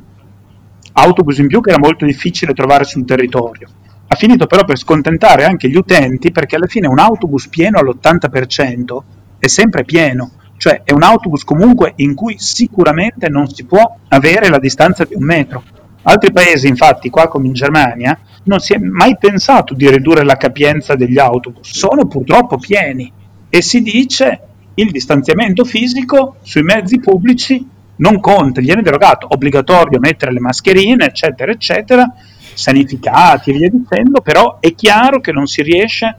autobus 0.92 1.38
in 1.38 1.47
più 1.47 1.61
che 1.61 1.71
era 1.71 1.78
molto 1.78 2.04
difficile 2.04 2.54
trovare 2.54 2.85
sul 2.85 3.04
territorio. 3.04 3.69
Ha 4.09 4.16
finito 4.16 4.47
però 4.47 4.64
per 4.64 4.78
scontentare 4.78 5.45
anche 5.45 5.69
gli 5.69 5.76
utenti 5.76 6.33
perché 6.33 6.57
alla 6.57 6.66
fine 6.66 6.88
un 6.88 6.99
autobus 6.99 7.49
pieno 7.49 7.78
all'80% 7.78 8.99
è 9.38 9.47
sempre 9.47 9.85
pieno, 9.85 10.33
cioè 10.57 10.83
è 10.85 10.92
un 10.92 11.02
autobus 11.02 11.45
comunque 11.45 11.92
in 11.97 12.14
cui 12.14 12.37
sicuramente 12.38 13.28
non 13.28 13.49
si 13.49 13.64
può 13.64 13.97
avere 14.09 14.49
la 14.49 14.59
distanza 14.59 15.04
di 15.04 15.14
un 15.14 15.25
metro. 15.25 15.62
Altri 16.02 16.33
paesi, 16.33 16.66
infatti, 16.66 17.11
qua 17.11 17.28
come 17.28 17.47
in 17.47 17.52
Germania, 17.52 18.19
non 18.44 18.61
si 18.61 18.73
è 18.73 18.78
mai 18.78 19.16
pensato 19.18 19.75
di 19.75 19.90
ridurre 19.90 20.25
la 20.25 20.37
capienza 20.37 20.94
degli 20.94 21.18
autobus, 21.18 21.73
sono 21.73 22.06
purtroppo 22.06 22.59
pieni 22.59 23.12
e 23.49 23.62
si 23.62 23.82
dice 23.82 24.40
il 24.75 24.90
distanziamento 24.90 25.64
fisico 25.64 26.37
sui 26.42 26.62
mezzi 26.62 27.00
pubblici 27.00 27.68
non 27.97 28.18
conta, 28.20 28.61
viene 28.61 28.82
derogato, 28.82 29.26
obbligatorio 29.30 29.99
mettere 30.00 30.32
le 30.32 30.40
mascherine, 30.40 31.04
eccetera, 31.04 31.52
eccetera, 31.52 32.11
sanificati 32.54 33.50
e 33.50 33.52
via 33.54 33.68
dicendo, 33.68 34.20
però 34.20 34.59
è 34.59 34.75
chiaro 34.75 35.20
che 35.20 35.32
non 35.32 35.47
si 35.47 35.62
riesce 35.62 36.16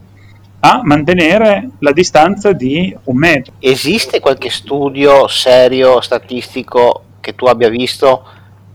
a 0.60 0.82
mantenere 0.84 1.70
la 1.80 1.92
distanza 1.92 2.51
di 2.51 2.96
un 3.06 3.18
metro. 3.18 3.54
Esiste 3.58 4.20
qualche 4.20 4.51
studio 4.51 5.28
serio, 5.28 6.01
statistico, 6.01 7.06
che 7.20 7.34
tu 7.34 7.46
abbia 7.46 7.70
visto 7.70 8.25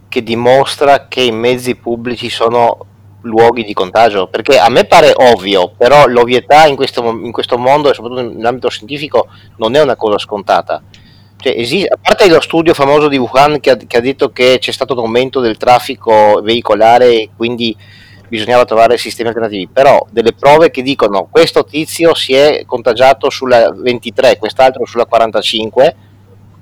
che 0.08 0.22
dimostra 0.22 1.06
che 1.08 1.20
i 1.20 1.32
mezzi 1.32 1.76
pubblici 1.76 2.28
sono 2.28 2.86
luoghi 3.26 3.64
di 3.64 3.72
contagio? 3.72 4.28
Perché 4.28 4.58
a 4.58 4.68
me 4.70 4.84
pare 4.84 5.12
ovvio, 5.14 5.72
però 5.76 6.06
l'ovvietà 6.06 6.66
in 6.66 6.76
questo, 6.76 7.02
in 7.10 7.32
questo 7.32 7.58
mondo, 7.58 7.90
e 7.90 7.94
soprattutto 7.94 8.32
nell'ambito 8.32 8.70
scientifico, 8.70 9.28
non 9.56 9.74
è 9.74 9.82
una 9.82 9.96
cosa 9.96 10.18
scontata. 10.18 10.82
Cioè, 11.38 11.54
esiste, 11.56 11.88
a 11.88 11.98
parte 12.00 12.28
lo 12.28 12.40
studio 12.40 12.72
famoso 12.72 13.08
di 13.08 13.18
Wuhan 13.18 13.60
che 13.60 13.70
ha, 13.70 13.76
che 13.76 13.96
ha, 13.98 14.00
detto 14.00 14.30
che 14.30 14.56
c'è 14.58 14.72
stato 14.72 14.94
un 14.94 15.00
aumento 15.00 15.40
del 15.40 15.58
traffico 15.58 16.40
veicolare 16.42 17.10
e 17.12 17.30
quindi 17.36 17.76
bisognava 18.28 18.64
trovare 18.64 18.98
sistemi 18.98 19.28
alternativi, 19.28 19.68
però 19.68 20.04
delle 20.10 20.32
prove 20.32 20.70
che 20.70 20.82
dicono 20.82 21.28
questo 21.30 21.64
tizio 21.64 22.14
si 22.14 22.34
è 22.34 22.64
contagiato 22.66 23.30
sulla 23.30 23.70
23, 23.70 24.38
quest'altro 24.38 24.84
sulla 24.84 25.04
45. 25.04 25.96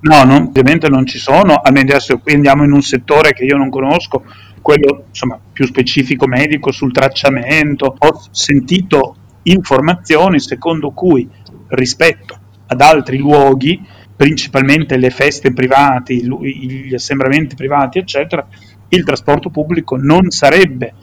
No, 0.01 0.23
non, 0.25 0.47
ovviamente 0.49 0.89
non 0.89 1.07
ci 1.07 1.19
sono, 1.19 1.55
adesso 1.55 2.19
qui 2.19 2.35
andiamo 2.35 2.65
in 2.65 2.73
un 2.73 2.83
settore 2.83 3.33
che 3.33 3.45
io 3.45 3.57
non 3.57 3.71
conosco, 3.71 4.25
quello 4.65 5.05
insomma, 5.09 5.39
più 5.53 5.67
specifico 5.67 6.27
medico 6.27 6.73
sul 6.73 6.91
tracciamento, 6.91 7.95
ho 7.99 8.23
sentito 8.31 9.17
informazioni 9.43 10.41
secondo 10.41 10.91
cui 10.93 11.29
rispetto 11.69 12.39
ad 12.69 12.81
altri 12.81 13.19
luoghi, 13.19 13.79
principalmente 14.17 14.97
le 14.97 15.11
feste 15.11 15.53
private, 15.53 16.15
gli 16.15 16.95
assembramenti 16.95 17.55
privati, 17.57 17.99
eccetera, 17.99 18.47
il 18.89 19.05
trasporto 19.05 19.51
pubblico 19.51 19.99
non 19.99 20.31
sarebbe 20.31 20.95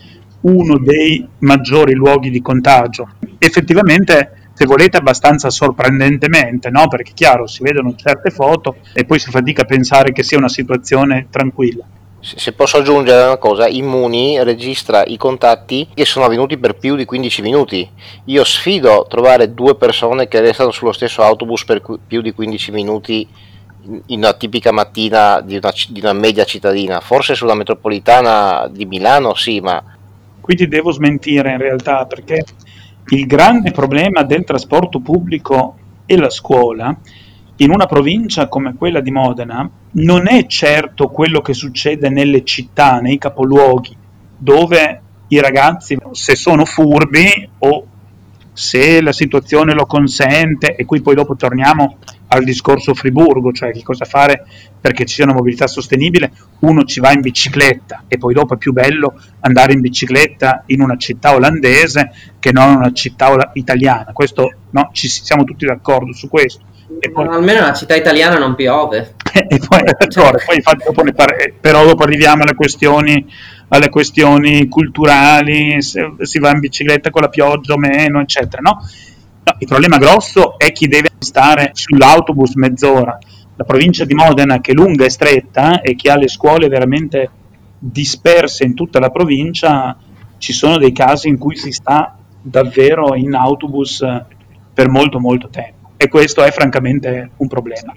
uno 0.41 0.79
dei 0.79 1.23
maggiori 1.41 1.93
luoghi 1.93 2.31
di 2.31 2.41
contagio. 2.41 3.09
Effettivamente 3.37 4.49
se 4.53 4.65
volete 4.65 4.97
abbastanza 4.97 5.51
sorprendentemente, 5.51 6.71
no? 6.71 6.87
perché 6.87 7.11
chiaro 7.13 7.45
si 7.45 7.61
vedono 7.61 7.93
certe 7.95 8.31
foto 8.31 8.77
e 8.91 9.05
poi 9.05 9.19
si 9.19 9.29
fatica 9.29 9.61
a 9.61 9.65
pensare 9.65 10.11
che 10.11 10.23
sia 10.23 10.39
una 10.39 10.49
situazione 10.49 11.27
tranquilla. 11.29 11.85
Se 12.23 12.53
posso 12.53 12.77
aggiungere 12.77 13.23
una 13.23 13.37
cosa, 13.37 13.67
Immuni 13.67 14.41
registra 14.43 15.03
i 15.05 15.17
contatti 15.17 15.87
che 15.91 16.05
sono 16.05 16.25
avvenuti 16.25 16.55
per 16.59 16.75
più 16.75 16.95
di 16.95 17.03
15 17.03 17.41
minuti. 17.41 17.89
Io 18.25 18.43
sfido 18.43 19.07
trovare 19.09 19.55
due 19.55 19.75
persone 19.75 20.27
che 20.27 20.39
restano 20.39 20.69
sullo 20.69 20.91
stesso 20.91 21.23
autobus 21.23 21.65
per 21.65 21.81
più 22.05 22.21
di 22.21 22.31
15 22.31 22.71
minuti 22.71 23.27
in 24.05 24.19
una 24.19 24.33
tipica 24.33 24.71
mattina 24.71 25.41
di 25.41 25.55
una, 25.55 25.73
di 25.89 25.99
una 25.99 26.13
media 26.13 26.43
cittadina. 26.43 26.99
Forse 26.99 27.33
sulla 27.33 27.55
metropolitana 27.55 28.67
di 28.71 28.85
Milano 28.85 29.33
sì, 29.33 29.59
ma... 29.59 29.83
Qui 30.39 30.55
ti 30.55 30.67
devo 30.67 30.91
smentire 30.91 31.51
in 31.51 31.57
realtà 31.57 32.05
perché 32.05 32.43
il 33.07 33.25
grande 33.25 33.71
problema 33.71 34.21
del 34.21 34.43
trasporto 34.43 34.99
pubblico 34.99 35.75
e 36.05 36.17
la 36.17 36.29
scuola 36.29 36.95
in 37.61 37.71
una 37.71 37.85
provincia 37.85 38.47
come 38.47 38.73
quella 38.75 39.01
di 39.01 39.11
Modena 39.11 39.69
non 39.93 40.27
è 40.27 40.45
certo 40.47 41.09
quello 41.09 41.41
che 41.41 41.53
succede 41.53 42.09
nelle 42.09 42.43
città, 42.43 42.99
nei 42.99 43.17
capoluoghi, 43.17 43.95
dove 44.37 45.01
i 45.27 45.39
ragazzi, 45.39 45.97
se 46.11 46.35
sono 46.35 46.65
furbi 46.65 47.49
o 47.59 47.85
se 48.53 49.01
la 49.01 49.13
situazione 49.13 49.73
lo 49.73 49.85
consente, 49.85 50.75
e 50.75 50.85
qui 50.85 51.01
poi 51.01 51.15
dopo 51.15 51.35
torniamo 51.35 51.97
al 52.27 52.43
discorso 52.43 52.93
Friburgo, 52.93 53.51
cioè 53.51 53.71
che 53.71 53.83
cosa 53.83 54.05
fare 54.05 54.45
perché 54.79 55.05
ci 55.05 55.15
sia 55.15 55.25
una 55.25 55.33
mobilità 55.33 55.67
sostenibile, 55.67 56.31
uno 56.59 56.83
ci 56.83 56.99
va 56.99 57.11
in 57.11 57.21
bicicletta 57.21 58.05
e 58.07 58.17
poi 58.17 58.33
dopo 58.33 58.55
è 58.55 58.57
più 58.57 58.73
bello 58.73 59.19
andare 59.41 59.73
in 59.73 59.81
bicicletta 59.81 60.63
in 60.67 60.81
una 60.81 60.97
città 60.97 61.35
olandese 61.35 62.11
che 62.39 62.51
non 62.51 62.71
in 62.71 62.77
una 62.77 62.91
città 62.91 63.51
italiana, 63.53 64.11
questo 64.13 64.51
no, 64.71 64.89
ci 64.93 65.07
siamo 65.07 65.43
tutti 65.43 65.65
d'accordo 65.65 66.13
su 66.13 66.27
questo. 66.27 66.69
Poi... 67.11 67.27
Almeno 67.27 67.59
nella 67.61 67.73
città 67.73 67.95
italiana 67.95 68.37
non 68.37 68.55
piove. 68.55 69.15
e 69.33 69.59
poi, 69.67 69.81
cioè... 70.07 70.31
poi 70.45 70.55
infatti 70.55 70.83
dopo 70.85 71.03
pare... 71.13 71.53
però 71.59 71.85
dopo 71.85 72.03
arriviamo 72.03 72.43
alle 72.43 72.55
questioni, 72.55 73.25
alle 73.69 73.89
questioni 73.89 74.67
culturali, 74.67 75.81
se 75.81 76.13
si 76.21 76.39
va 76.39 76.51
in 76.51 76.59
bicicletta 76.59 77.09
con 77.09 77.21
la 77.21 77.29
pioggia 77.29 77.73
o 77.73 77.77
meno, 77.77 78.21
eccetera, 78.21 78.61
no? 78.61 78.79
No, 79.43 79.55
il 79.57 79.67
problema 79.67 79.97
grosso 79.97 80.57
è 80.57 80.71
chi 80.71 80.87
deve 80.87 81.09
stare 81.17 81.71
sull'autobus 81.73 82.53
mezz'ora. 82.55 83.17
La 83.55 83.63
provincia 83.63 84.05
di 84.05 84.13
Modena, 84.13 84.59
che 84.59 84.71
è 84.71 84.73
lunga 84.75 85.05
e 85.05 85.09
stretta 85.09 85.81
e 85.81 85.95
che 85.95 86.11
ha 86.11 86.15
le 86.15 86.27
scuole 86.27 86.67
veramente 86.67 87.29
disperse 87.79 88.63
in 88.63 88.75
tutta 88.75 88.99
la 88.99 89.09
provincia, 89.09 89.97
ci 90.37 90.53
sono 90.53 90.77
dei 90.77 90.91
casi 90.91 91.27
in 91.27 91.37
cui 91.37 91.55
si 91.55 91.71
sta 91.71 92.17
davvero 92.41 93.15
in 93.15 93.33
autobus 93.33 94.05
per 94.73 94.89
molto 94.89 95.19
molto 95.19 95.49
tempo 95.49 95.80
e 96.01 96.07
questo 96.07 96.43
è 96.43 96.49
francamente 96.49 97.29
un 97.37 97.47
problema. 97.47 97.93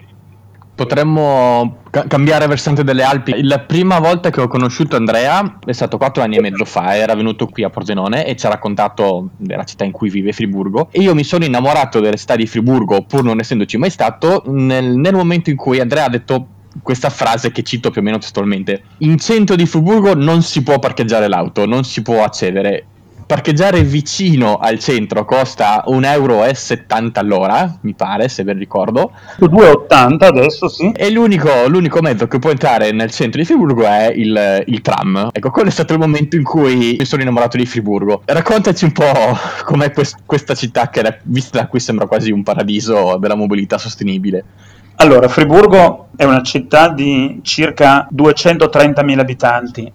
Potremmo 0.74 1.78
ca- 1.88 2.06
cambiare 2.06 2.46
versante 2.46 2.84
delle 2.84 3.02
Alpi. 3.02 3.42
La 3.44 3.60
prima 3.60 3.98
volta 3.98 4.28
che 4.28 4.42
ho 4.42 4.46
conosciuto 4.46 4.96
Andrea 4.96 5.58
è 5.64 5.72
stato 5.72 5.96
quattro 5.96 6.22
anni 6.22 6.36
e 6.36 6.42
mezzo 6.42 6.66
fa, 6.66 6.96
era 6.96 7.14
venuto 7.14 7.46
qui 7.46 7.62
a 7.62 7.70
Pordenone 7.70 8.26
e 8.26 8.36
ci 8.36 8.44
ha 8.44 8.50
raccontato 8.50 9.30
della 9.38 9.64
città 9.64 9.84
in 9.84 9.92
cui 9.92 10.10
vive 10.10 10.32
Friburgo 10.32 10.88
e 10.90 11.00
io 11.00 11.14
mi 11.14 11.24
sono 11.24 11.46
innamorato 11.46 12.00
delle 12.00 12.18
città 12.18 12.36
di 12.36 12.46
Friburgo 12.46 13.04
pur 13.04 13.22
non 13.22 13.40
essendoci 13.40 13.78
mai 13.78 13.88
stato 13.90 14.42
nel, 14.48 14.96
nel 14.96 15.14
momento 15.14 15.48
in 15.48 15.56
cui 15.56 15.80
Andrea 15.80 16.04
ha 16.04 16.10
detto 16.10 16.48
questa 16.82 17.08
frase 17.08 17.52
che 17.52 17.62
cito 17.62 17.90
più 17.90 18.02
o 18.02 18.04
meno 18.04 18.18
testualmente. 18.18 18.82
In 18.98 19.16
centro 19.16 19.56
di 19.56 19.64
Friburgo 19.64 20.14
non 20.14 20.42
si 20.42 20.62
può 20.62 20.78
parcheggiare 20.78 21.26
l'auto, 21.26 21.64
non 21.64 21.84
si 21.84 22.02
può 22.02 22.22
accedere 22.22 22.86
parcheggiare 23.26 23.82
vicino 23.82 24.56
al 24.56 24.78
centro 24.78 25.24
costa 25.24 25.84
1,70 25.86 26.10
euro 26.12 26.42
all'ora, 27.14 27.78
mi 27.82 27.94
pare, 27.94 28.28
se 28.28 28.44
ben 28.44 28.58
ricordo. 28.58 29.12
2,80 29.40 30.24
adesso, 30.24 30.68
sì. 30.68 30.92
E 30.92 31.10
l'unico, 31.10 31.66
l'unico, 31.68 32.00
mezzo 32.00 32.26
che 32.26 32.38
può 32.38 32.50
entrare 32.50 32.92
nel 32.92 33.10
centro 33.10 33.40
di 33.40 33.46
Friburgo 33.46 33.84
è 33.84 34.12
il, 34.14 34.64
il, 34.66 34.80
tram. 34.80 35.30
Ecco, 35.32 35.50
quello 35.50 35.68
è 35.68 35.72
stato 35.72 35.92
il 35.92 35.98
momento 35.98 36.36
in 36.36 36.44
cui 36.44 36.96
mi 36.98 37.04
sono 37.04 37.22
innamorato 37.22 37.56
di 37.56 37.66
Friburgo. 37.66 38.22
Raccontaci 38.24 38.84
un 38.84 38.92
po' 38.92 39.38
com'è 39.64 39.92
quest- 39.92 40.18
questa 40.24 40.54
città 40.54 40.88
che, 40.88 41.20
vista 41.24 41.60
da 41.60 41.66
qui, 41.66 41.80
sembra 41.80 42.06
quasi 42.06 42.30
un 42.30 42.42
paradiso 42.42 43.16
della 43.18 43.34
mobilità 43.34 43.78
sostenibile. 43.78 44.44
Allora, 44.96 45.28
Friburgo 45.28 46.08
è 46.16 46.24
una 46.24 46.42
città 46.42 46.88
di 46.88 47.40
circa 47.42 48.08
230.000 48.14 49.18
abitanti 49.18 49.92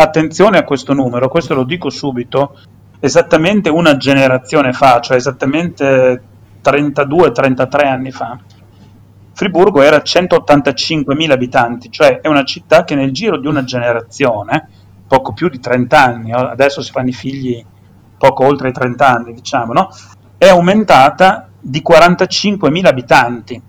Attenzione 0.00 0.56
a 0.56 0.64
questo 0.64 0.94
numero, 0.94 1.28
questo 1.28 1.52
lo 1.52 1.62
dico 1.62 1.90
subito, 1.90 2.58
esattamente 3.00 3.68
una 3.68 3.98
generazione 3.98 4.72
fa, 4.72 4.98
cioè 5.00 5.18
esattamente 5.18 6.22
32-33 6.64 7.86
anni 7.86 8.10
fa, 8.10 8.38
Friburgo 9.34 9.82
era 9.82 9.98
185.000 9.98 11.30
abitanti, 11.30 11.90
cioè 11.90 12.20
è 12.22 12.28
una 12.28 12.44
città 12.44 12.84
che 12.84 12.94
nel 12.94 13.12
giro 13.12 13.36
di 13.36 13.46
una 13.46 13.62
generazione, 13.62 14.68
poco 15.06 15.34
più 15.34 15.50
di 15.50 15.60
30 15.60 16.02
anni, 16.02 16.32
adesso 16.32 16.80
si 16.80 16.92
fanno 16.92 17.10
i 17.10 17.12
figli 17.12 17.62
poco 18.16 18.46
oltre 18.46 18.70
i 18.70 18.72
30 18.72 19.06
anni, 19.06 19.34
diciamo, 19.34 19.74
no? 19.74 19.90
è 20.38 20.48
aumentata 20.48 21.46
di 21.60 21.82
45.000 21.86 22.86
abitanti, 22.86 23.62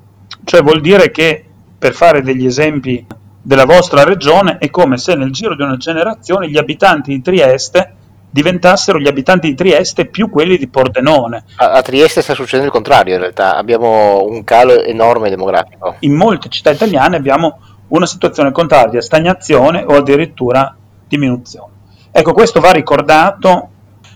cioè 0.45 0.61
vuol 0.61 0.79
dire 0.79 1.11
che, 1.11 1.45
per 1.77 1.91
fare 1.91 2.21
degli 2.21 2.45
esempi 2.45 3.05
della 3.41 3.65
vostra 3.65 4.03
regione 4.03 4.57
è 4.59 4.69
come 4.69 4.97
se 4.97 5.15
nel 5.15 5.31
giro 5.31 5.55
di 5.55 5.63
una 5.63 5.77
generazione 5.77 6.49
gli 6.49 6.57
abitanti 6.57 7.11
di 7.11 7.21
Trieste 7.21 7.95
diventassero 8.29 8.97
gli 8.99 9.07
abitanti 9.07 9.49
di 9.49 9.55
Trieste 9.55 10.05
più 10.05 10.29
quelli 10.29 10.57
di 10.57 10.67
Pordenone. 10.67 11.43
A, 11.55 11.71
a, 11.71 11.81
Trieste 11.81 12.21
sta 12.21 12.33
succedendo 12.33 12.67
il 12.67 12.71
contrario 12.71 13.15
in 13.15 13.19
realtà, 13.19 13.57
abbiamo 13.57 14.23
un 14.23 14.43
calo 14.43 14.81
enorme 14.81 15.29
demografico. 15.29 15.95
In 15.99 16.13
molte 16.13 16.49
città 16.49 16.71
italiane 16.71 17.17
abbiamo 17.17 17.59
una 17.89 18.05
situazione 18.05 18.51
contraria, 18.51 19.01
stagnazione 19.01 19.83
o 19.83 19.95
addirittura 19.95 20.75
diminuzione. 21.07 21.73
Ecco, 22.11 22.33
questo 22.33 22.61
va 22.61 22.71
ricordato, 22.71 23.69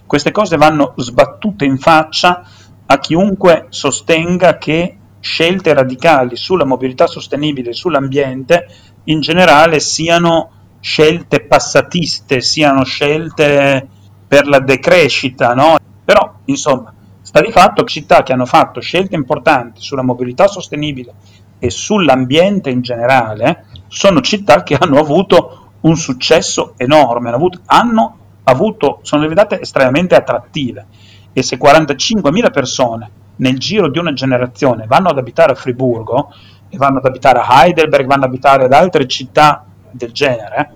queste 0.05 0.31
cose 0.31 0.55
vanno 0.55 0.93
sbattute 0.95 1.65
in 1.65 1.77
faccia 1.77 2.43
a 2.85 2.99
chiunque 2.99 3.65
sostenga 3.69 4.57
che 4.57 4.97
scelte 5.19 5.73
radicali 5.73 6.35
sulla 6.35 6.65
mobilità 6.65 7.07
sostenibile 7.07 7.71
e 7.71 7.73
sull'ambiente 7.73 8.67
in 9.05 9.21
generale 9.21 9.79
siano 9.79 10.51
scelte 10.79 11.41
passatiste, 11.41 12.41
siano 12.41 12.83
scelte 12.83 13.87
per 14.27 14.47
la 14.47 14.59
decrescita, 14.59 15.53
no? 15.53 15.77
Però, 16.03 16.35
insomma, 16.45 16.93
sta 17.21 17.41
di 17.41 17.51
fatto 17.51 17.83
che 17.83 17.91
città 17.91 18.23
che 18.23 18.33
hanno 18.33 18.45
fatto 18.45 18.79
scelte 18.79 19.15
importanti 19.15 19.81
sulla 19.81 20.03
mobilità 20.03 20.47
sostenibile 20.47 21.13
e 21.59 21.69
sull'ambiente 21.69 22.69
in 22.69 22.81
generale 22.81 23.65
sono 23.87 24.21
città 24.21 24.63
che 24.63 24.77
hanno 24.79 24.99
avuto 24.99 25.71
un 25.81 25.95
successo 25.95 26.73
enorme, 26.77 27.27
hanno 27.27 27.37
avuto, 27.37 27.61
hanno 27.65 28.17
avuto 28.43 28.99
sono 29.01 29.21
diventate 29.21 29.61
estremamente 29.61 30.15
attrattive 30.15 30.85
e 31.33 31.43
se 31.43 31.57
45.000 31.57 32.51
persone 32.51 33.09
nel 33.37 33.57
giro 33.57 33.89
di 33.89 33.97
una 33.97 34.13
generazione 34.13 34.85
vanno 34.87 35.09
ad 35.09 35.17
abitare 35.17 35.51
a 35.51 35.55
Friburgo, 35.55 36.31
e 36.69 36.78
vanno 36.78 36.97
ad 36.97 37.06
abitare 37.06 37.39
a 37.39 37.63
Heidelberg, 37.63 38.06
vanno 38.06 38.23
ad 38.23 38.30
abitare 38.30 38.65
ad 38.65 38.73
altre 38.73 39.08
città 39.08 39.65
del 39.91 40.12
genere, 40.12 40.73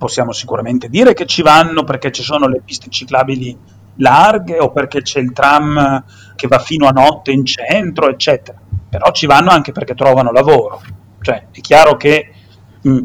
possiamo 0.00 0.32
sicuramente 0.32 0.88
dire 0.88 1.12
che 1.12 1.26
ci 1.26 1.42
vanno 1.42 1.84
perché 1.84 2.10
ci 2.10 2.22
sono 2.22 2.48
le 2.48 2.62
piste 2.64 2.88
ciclabili 2.88 3.56
larghe 3.96 4.58
o 4.58 4.70
perché 4.70 5.02
c'è 5.02 5.20
il 5.20 5.32
tram 5.32 6.04
che 6.34 6.46
va 6.46 6.58
fino 6.58 6.86
a 6.86 6.90
notte 6.90 7.32
in 7.32 7.44
centro, 7.44 8.08
eccetera. 8.08 8.58
Però 8.88 9.10
ci 9.12 9.26
vanno 9.26 9.50
anche 9.50 9.72
perché 9.72 9.94
trovano 9.94 10.32
lavoro. 10.32 10.80
Cioè, 11.20 11.48
è 11.50 11.60
chiaro 11.60 11.96
che 11.96 12.32
mh, 12.80 12.98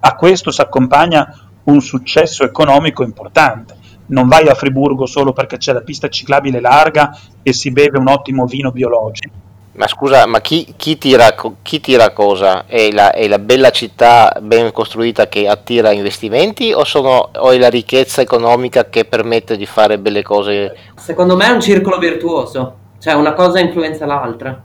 a 0.00 0.14
questo 0.14 0.50
si 0.50 0.62
accompagna 0.62 1.38
un 1.64 1.80
successo 1.82 2.42
economico 2.44 3.02
importante. 3.04 3.76
Non 4.06 4.26
vai 4.26 4.48
a 4.48 4.54
Friburgo 4.54 5.04
solo 5.04 5.34
perché 5.34 5.58
c'è 5.58 5.74
la 5.74 5.82
pista 5.82 6.08
ciclabile 6.08 6.60
larga 6.60 7.14
e 7.42 7.52
si 7.52 7.70
beve 7.70 7.98
un 7.98 8.08
ottimo 8.08 8.46
vino 8.46 8.72
biologico 8.72 9.48
ma 9.72 9.86
scusa, 9.86 10.26
ma 10.26 10.40
chi, 10.40 10.74
chi, 10.76 10.98
tira, 10.98 11.34
chi 11.62 11.80
tira, 11.80 12.10
cosa? 12.12 12.66
È 12.66 12.90
la, 12.90 13.12
è 13.12 13.28
la, 13.28 13.38
bella 13.38 13.70
città 13.70 14.36
ben 14.40 14.72
costruita 14.72 15.28
che 15.28 15.46
attira 15.46 15.92
investimenti 15.92 16.72
o, 16.72 16.84
sono, 16.84 17.30
o, 17.36 17.50
è 17.52 17.58
la 17.58 17.68
ricchezza 17.68 18.20
economica 18.20 18.88
che 18.88 19.04
permette 19.04 19.56
di 19.56 19.66
fare 19.66 19.98
belle 19.98 20.22
cose? 20.22 20.76
Secondo 20.96 21.36
me 21.36 21.46
è 21.46 21.50
un 21.50 21.60
circolo 21.60 21.98
virtuoso, 21.98 22.76
cioè 22.98 23.14
una 23.14 23.32
cosa 23.32 23.60
influenza 23.60 24.06
l'altra. 24.06 24.60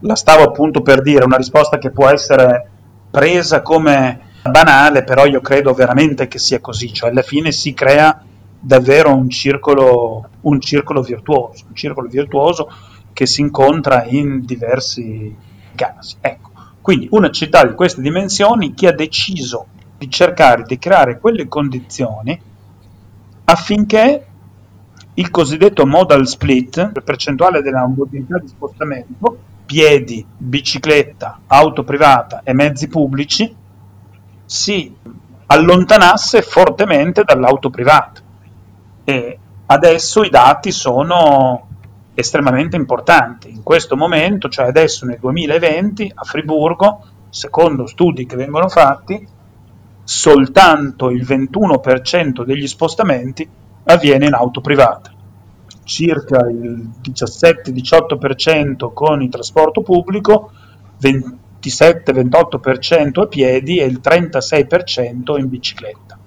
La 0.00 0.14
stavo 0.14 0.42
appunto 0.42 0.82
per 0.82 1.00
dire, 1.00 1.24
una 1.24 1.38
risposta 1.38 1.78
che 1.78 1.90
può 1.90 2.08
essere 2.08 2.68
presa 3.10 3.62
come 3.62 4.32
banale, 4.42 5.02
però 5.02 5.24
io 5.24 5.40
credo 5.40 5.72
veramente 5.72 6.28
che 6.28 6.38
sia 6.38 6.60
così, 6.60 6.92
cioè 6.92 7.08
alla 7.08 7.22
fine 7.22 7.52
si 7.52 7.72
crea 7.72 8.22
davvero 8.60 9.14
un 9.14 9.30
circolo, 9.30 10.28
un 10.42 10.60
circolo 10.60 11.00
virtuoso, 11.00 11.64
un 11.68 11.74
circolo 11.74 12.08
virtuoso 12.08 12.68
che 13.16 13.24
si 13.24 13.40
incontra 13.40 14.04
in 14.04 14.44
diversi 14.44 15.34
casi. 15.74 16.16
Ecco. 16.20 16.50
Quindi 16.82 17.08
una 17.12 17.30
città 17.30 17.64
di 17.64 17.72
queste 17.72 18.02
dimensioni 18.02 18.74
che 18.74 18.88
ha 18.88 18.92
deciso 18.92 19.68
di 19.96 20.10
cercare 20.10 20.64
di 20.64 20.78
creare 20.78 21.18
quelle 21.18 21.48
condizioni 21.48 22.38
affinché 23.44 24.26
il 25.14 25.30
cosiddetto 25.30 25.86
modal 25.86 26.26
split, 26.26 26.76
la 26.76 27.00
percentuale 27.00 27.62
della 27.62 27.86
mobilità 27.86 28.36
di 28.36 28.48
spostamento, 28.48 29.38
piedi, 29.64 30.22
bicicletta, 30.36 31.40
auto 31.46 31.84
privata 31.84 32.42
e 32.44 32.52
mezzi 32.52 32.86
pubblici, 32.86 33.56
si 34.44 34.94
allontanasse 35.46 36.42
fortemente 36.42 37.24
dall'auto 37.24 37.70
privata. 37.70 38.20
E 39.04 39.38
adesso 39.64 40.22
i 40.22 40.28
dati 40.28 40.70
sono 40.70 41.66
estremamente 42.16 42.76
importanti. 42.76 43.50
In 43.50 43.62
questo 43.62 43.94
momento, 43.94 44.48
cioè 44.48 44.66
adesso 44.66 45.04
nel 45.04 45.18
2020, 45.20 46.12
a 46.14 46.24
Friburgo, 46.24 47.04
secondo 47.28 47.86
studi 47.86 48.24
che 48.24 48.36
vengono 48.36 48.68
fatti, 48.68 49.28
soltanto 50.02 51.10
il 51.10 51.24
21% 51.24 52.42
degli 52.44 52.66
spostamenti 52.66 53.46
avviene 53.84 54.26
in 54.26 54.32
auto 54.32 54.62
privata, 54.62 55.12
circa 55.84 56.48
il 56.48 56.88
17-18% 57.02 58.92
con 58.94 59.20
il 59.20 59.28
trasporto 59.28 59.82
pubblico, 59.82 60.50
27-28% 61.00 63.20
a 63.20 63.26
piedi 63.26 63.78
e 63.78 63.84
il 63.84 64.00
36% 64.02 65.38
in 65.38 65.48
bicicletta. 65.48 66.18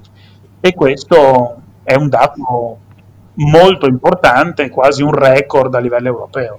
E 0.60 0.73
questo 0.75 1.62
è 1.84 1.95
un 1.95 2.10
dato 2.10 2.78
molto 3.39 3.88
importante, 3.88 4.69
quasi 4.69 5.04
un 5.04 5.13
record 5.13 5.73
a 5.75 5.80
livello 5.80 6.08
europeo. 6.08 6.58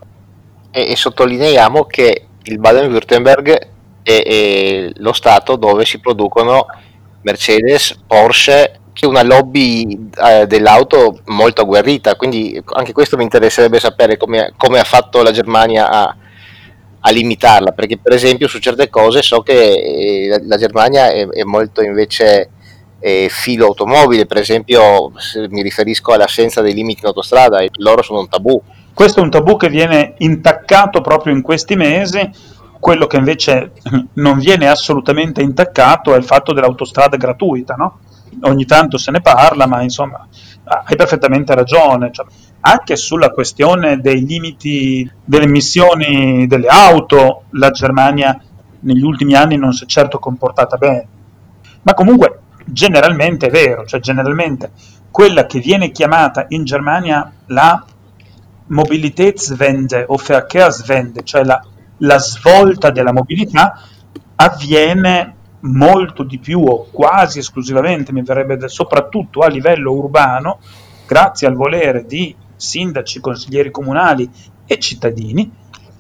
E, 0.71 0.91
e 0.91 0.97
sottolineiamo 0.97 1.85
che 1.85 2.27
il 2.43 2.59
Baden-Württemberg 2.59 3.69
è, 4.03 4.23
è 4.23 4.91
lo 4.97 5.13
stato 5.13 5.57
dove 5.57 5.85
si 5.85 6.01
producono 6.01 6.67
Mercedes, 7.23 7.99
Porsche 8.07 8.81
che 8.93 9.07
una 9.07 9.23
lobby 9.23 10.11
eh, 10.23 10.47
dell'auto 10.47 11.21
molto 11.27 11.63
agguerrita, 11.63 12.17
quindi 12.17 12.61
anche 12.75 12.93
questo 12.93 13.17
mi 13.17 13.23
interesserebbe 13.23 13.79
sapere 13.79 14.17
come, 14.17 14.53
come 14.57 14.79
ha 14.79 14.85
fatto 14.85 15.23
la 15.23 15.31
Germania 15.31 15.89
a, 15.89 16.17
a, 17.01 17.11
limitarla, 17.11 17.73
perché 17.73 17.99
per 17.99 18.13
esempio 18.13 18.49
su 18.49 18.59
certe 18.59 18.91
cose 18.91 19.23
so 19.23 19.43
che 19.43 19.55
eh, 19.55 20.29
la, 20.29 20.39
la, 20.43 20.57
Germania 20.57 21.11
è, 21.11 21.27
è, 21.27 21.43
molto 21.45 21.83
invece 21.83 22.51
eh, 23.01 23.29
filo 23.31 23.67
automobile, 23.67 24.27
per 24.27 24.37
esempio 24.37 25.13
mi 25.49 25.63
riferisco 25.63 26.13
all'assenza 26.13 26.61
dei 26.61 26.75
limiti 26.75 27.01
in 27.01 27.07
autostrada, 27.07 27.65
loro 27.79 28.03
sono 28.03 28.21
un 28.21 28.29
tabù. 28.29 28.61
Questo 28.93 29.21
è 29.21 29.23
un 29.23 29.31
tabù 29.31 29.57
che 29.57 29.69
viene 29.69 30.15
intaccato 30.19 31.01
proprio 31.01 31.35
in 31.35 31.43
questi 31.43 31.75
mesi, 31.75 32.31
quello 32.79 33.07
che 33.07 33.17
invece 33.17 33.73
non 34.15 34.39
viene 34.39 34.69
assolutamente 34.69 35.43
intaccato 35.43 36.15
è 36.15 36.17
il 36.17 36.25
fatto 36.25 36.53
dell'autostrada 36.53 37.17
gratuita, 37.17 37.75
no? 37.75 37.99
ogni 38.43 38.65
tanto 38.65 38.97
se 38.97 39.11
ne 39.11 39.21
parla, 39.21 39.67
ma 39.67 39.83
insomma 39.83 40.27
hai 40.65 40.97
perfettamente 40.97 41.55
ragione. 41.55 42.11
Cioè, 42.13 42.27
anche 42.61 42.97
sulla 42.97 43.31
questione 43.31 44.01
dei 44.01 44.25
limiti 44.25 45.11
delle 45.25 45.45
emissioni 45.45 46.47
delle 46.47 46.69
auto, 46.69 47.45
la 47.51 47.71
Germania 47.71 48.39
negli 48.81 49.03
ultimi 49.03 49.35
anni 49.35 49.57
non 49.57 49.73
si 49.73 49.85
è 49.85 49.87
certo 49.87 50.19
comportata 50.19 50.77
bene. 50.77 51.07
Ma 51.83 51.95
comunque 51.95 52.41
generalmente 52.73 53.47
è 53.47 53.51
vero, 53.51 53.85
cioè 53.87 54.01
generalmente 54.01 54.73
quella 55.11 55.47
che 55.47 55.59
viene 55.59 55.91
chiamata 55.91 56.47
in 56.49 56.65
Germania 56.65 57.33
la 57.47 57.85
Mobilitätswende 58.67 60.05
o 60.07 60.17
Verkehrswende, 60.17 61.25
cioè 61.25 61.43
la, 61.45 61.61
la 61.99 62.19
svolta 62.19 62.91
della 62.91 63.13
mobilità, 63.13 63.81
avviene 64.37 65.37
molto 65.61 66.23
di 66.23 66.39
più 66.39 66.63
o 66.63 66.87
quasi 66.91 67.41
esclusivamente, 67.41 68.13
mi 68.13 68.23
verrebbe 68.23 68.57
da, 68.57 68.69
soprattutto 68.69 69.41
a 69.41 69.49
livello 69.49 69.93
urbano, 69.93 70.61
grazie 71.07 71.49
al 71.49 71.55
volere 71.55 72.07
di 72.07 72.35
sindaci, 72.55 73.21
consiglieri 73.21 73.71
comunali 73.71 74.31
e 74.65 74.79
cittadini, 74.79 75.51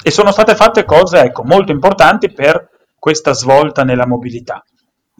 e 0.02 0.10
sono 0.10 0.30
state 0.30 0.54
fatte 0.54 0.84
cose 0.84 1.20
ecco, 1.20 1.42
molto 1.42 1.72
importanti 1.72 2.30
per 2.30 2.68
questa 2.98 3.32
svolta 3.32 3.82
nella 3.82 4.06
mobilità. 4.06 4.64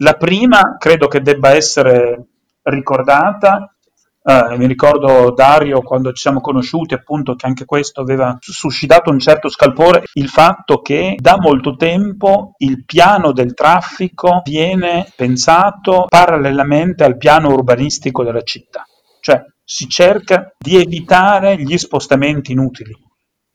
La 0.03 0.13
prima 0.13 0.77
credo 0.77 1.07
che 1.07 1.21
debba 1.21 1.51
essere 1.51 2.25
ricordata 2.63 3.75
eh, 4.23 4.55
mi 4.55 4.67
ricordo 4.67 5.33
Dario 5.33 5.81
quando 5.81 6.11
ci 6.11 6.21
siamo 6.21 6.41
conosciuti, 6.41 6.93
appunto, 6.93 7.33
che 7.35 7.47
anche 7.47 7.65
questo 7.65 8.01
aveva 8.01 8.37
suscitato 8.39 9.09
un 9.09 9.19
certo 9.19 9.49
scalpore, 9.49 10.03
il 10.13 10.29
fatto 10.29 10.79
che 10.81 11.15
da 11.17 11.37
molto 11.39 11.75
tempo 11.75 12.53
il 12.57 12.85
piano 12.85 13.31
del 13.31 13.55
traffico 13.55 14.41
viene 14.43 15.11
pensato 15.15 16.05
parallelamente 16.07 17.03
al 17.03 17.17
piano 17.17 17.49
urbanistico 17.49 18.23
della 18.23 18.43
città, 18.43 18.85
cioè 19.21 19.43
si 19.63 19.87
cerca 19.87 20.53
di 20.55 20.79
evitare 20.79 21.57
gli 21.57 21.77
spostamenti 21.77 22.51
inutili. 22.51 22.95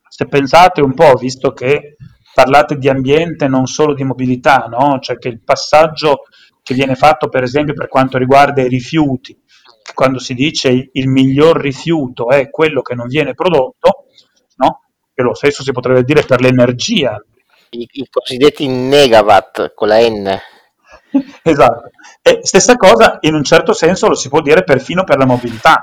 Se 0.08 0.26
pensate 0.26 0.80
un 0.80 0.94
po', 0.94 1.14
visto 1.14 1.52
che 1.52 1.96
parlate 2.36 2.76
di 2.76 2.90
ambiente 2.90 3.48
non 3.48 3.64
solo 3.64 3.94
di 3.94 4.04
mobilità, 4.04 4.66
no? 4.68 4.98
cioè 5.00 5.16
che 5.16 5.28
il 5.28 5.40
passaggio 5.42 6.24
che 6.62 6.74
viene 6.74 6.94
fatto 6.94 7.30
per 7.30 7.42
esempio 7.42 7.72
per 7.72 7.88
quanto 7.88 8.18
riguarda 8.18 8.60
i 8.60 8.68
rifiuti, 8.68 9.40
quando 9.94 10.18
si 10.18 10.34
dice 10.34 10.90
il 10.92 11.08
miglior 11.08 11.58
rifiuto 11.58 12.28
è 12.28 12.50
quello 12.50 12.82
che 12.82 12.94
non 12.94 13.06
viene 13.06 13.32
prodotto, 13.32 14.04
no? 14.56 14.82
E 15.14 15.22
lo 15.22 15.32
stesso 15.32 15.62
si 15.62 15.72
potrebbe 15.72 16.02
dire 16.02 16.24
per 16.24 16.42
l'energia. 16.42 17.18
I, 17.70 17.88
i 17.90 18.06
cosiddetti 18.10 18.68
negawatt 18.68 19.72
con 19.72 19.88
la 19.88 20.06
N. 20.06 20.38
esatto. 21.42 21.90
E 22.20 22.40
stessa 22.42 22.76
cosa 22.76 23.16
in 23.22 23.32
un 23.32 23.44
certo 23.44 23.72
senso 23.72 24.08
lo 24.08 24.14
si 24.14 24.28
può 24.28 24.42
dire 24.42 24.62
perfino 24.62 25.04
per 25.04 25.16
la 25.16 25.24
mobilità. 25.24 25.80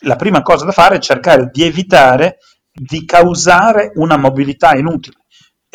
La 0.00 0.16
prima 0.16 0.42
cosa 0.42 0.64
da 0.64 0.72
fare 0.72 0.96
è 0.96 0.98
cercare 0.98 1.50
di 1.52 1.62
evitare 1.62 2.38
di 2.72 3.04
causare 3.04 3.92
una 3.94 4.16
mobilità 4.16 4.74
inutile 4.74 5.18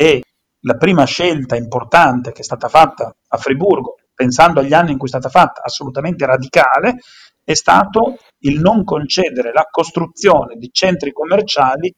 e 0.00 0.22
la 0.60 0.76
prima 0.76 1.04
scelta 1.04 1.56
importante 1.56 2.32
che 2.32 2.40
è 2.40 2.42
stata 2.42 2.68
fatta 2.68 3.14
a 3.28 3.36
Friburgo, 3.36 3.96
pensando 4.14 4.60
agli 4.60 4.72
anni 4.72 4.92
in 4.92 4.96
cui 4.96 5.08
è 5.08 5.10
stata 5.10 5.28
fatta, 5.28 5.60
assolutamente 5.62 6.24
radicale, 6.24 7.00
è 7.44 7.52
stato 7.52 8.16
il 8.38 8.60
non 8.60 8.82
concedere 8.82 9.52
la 9.52 9.66
costruzione 9.70 10.56
di 10.56 10.70
centri 10.72 11.12
commerciali 11.12 11.94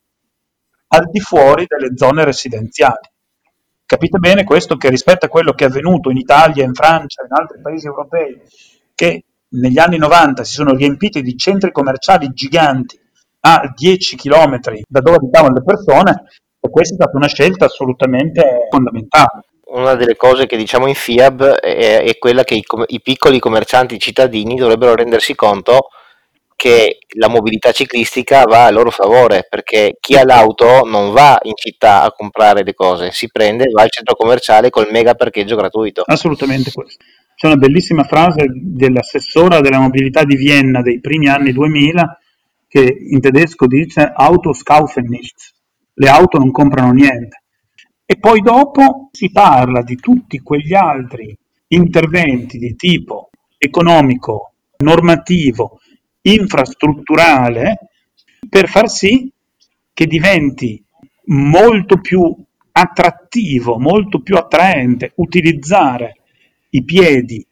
al 0.89 1.09
di 1.13 1.21
fuori 1.21 1.65
delle 1.69 1.97
zone 1.97 2.25
residenziali. 2.25 3.09
Capite 3.87 4.19
bene 4.19 4.43
questo 4.43 4.77
che 4.77 4.89
rispetto 4.89 5.27
a 5.27 5.29
quello 5.29 5.53
che 5.53 5.65
è 5.65 5.69
avvenuto 5.69 6.11
in 6.11 6.17
Italia, 6.17 6.65
in 6.65 6.75
Francia, 6.75 7.23
in 7.23 7.33
altri 7.33 7.61
paesi 7.61 7.87
europei, 7.87 8.37
che 8.97 9.27
negli 9.51 9.79
anni 9.79 9.99
90 9.99 10.43
si 10.43 10.55
sono 10.55 10.75
riempiti 10.75 11.23
di 11.23 11.37
centri 11.37 11.71
commerciali 11.71 12.31
giganti 12.33 12.99
a 13.45 13.73
10 13.73 14.17
km 14.17 14.59
da 14.89 15.01
dove 15.01 15.17
abitavano 15.19 15.55
le 15.55 15.63
persone, 15.63 16.25
e 16.65 16.71
questa 16.71 16.95
è 16.95 16.97
stata 16.97 17.17
una 17.17 17.29
scelta 17.29 17.65
assolutamente 17.67 18.69
fondamentale 18.71 19.45
una 19.73 19.95
delle 19.95 20.17
cose 20.17 20.47
che 20.47 20.57
diciamo 20.57 20.87
in 20.87 20.95
FIAB 20.95 21.43
è, 21.43 22.03
è 22.03 22.19
quella 22.19 22.45
che 22.45 22.55
i, 22.55 22.65
i, 22.89 23.01
piccoli 23.01 23.39
commercianti 23.39 23.99
cittadini 23.99 24.55
dovrebbero 24.55 24.95
rendersi 24.95 25.35
conto 25.35 25.89
che 26.63 26.99
la 27.17 27.29
mobilità 27.29 27.73
ciclistica 27.73 28.45
va 28.45 28.67
a 28.67 28.71
loro 28.71 28.91
favore 28.91 29.47
perché 29.49 29.97
chi 29.99 30.17
ha 30.17 30.25
l'auto 30.25 30.83
non 30.85 31.13
va 31.13 31.39
in 31.43 31.55
città 31.57 32.03
a 32.03 32.13
comprare 32.13 32.63
le 32.63 32.75
cose, 32.75 33.11
si 33.11 33.29
prende, 33.31 33.65
va 33.73 33.83
al 33.83 33.91
centro 33.91 34.15
commerciale 34.15 34.71
col 34.71 34.87
mega 34.91 35.15
parcheggio 35.15 35.57
gratuito. 35.57 36.03
Assolutamente 36.07 36.71
questo. 36.71 37.03
C'è 37.35 37.47
una 37.47 37.57
bellissima 37.57 38.05
frase 38.05 38.47
dell'assessora 38.53 39.61
della 39.61 39.81
mobilità 39.81 40.23
di 40.23 40.37
Vienna 40.37 40.83
dei 40.83 41.01
primi 41.01 41.29
anni 41.29 41.51
2000 41.51 42.19
che 42.69 42.97
in 43.11 43.21
tedesco 43.21 43.67
dice 43.67 44.13
Autos 44.15 44.63
kaufen 44.63 45.07
nichts, 45.09 45.52
le 45.95 46.09
auto 46.09 46.39
non 46.39 46.51
comprano 46.51 46.93
niente. 46.93 47.43
E 48.05 48.19
poi 48.19 48.41
dopo 48.41 49.09
si 49.13 49.31
parla 49.31 49.83
di 49.83 49.97
tutti 49.97 50.41
quegli 50.41 50.75
altri 50.75 51.37
interventi 51.69 52.59
di 52.59 52.75
tipo 52.77 53.31
economico, 53.57 54.55
normativo, 54.79 55.81
infrastrutturale 56.23 57.79
per 58.49 58.69
far 58.69 58.91
sì 58.91 59.31
che 59.93 60.07
diventi 60.07 60.83
molto 61.27 62.01
più 62.01 62.35
attrattivo, 62.73 63.79
molto 63.79 64.21
più 64.21 64.37
attraente 64.37 65.13
utilizzare 65.17 66.17
i 66.71 66.85
piedi, 66.85 67.47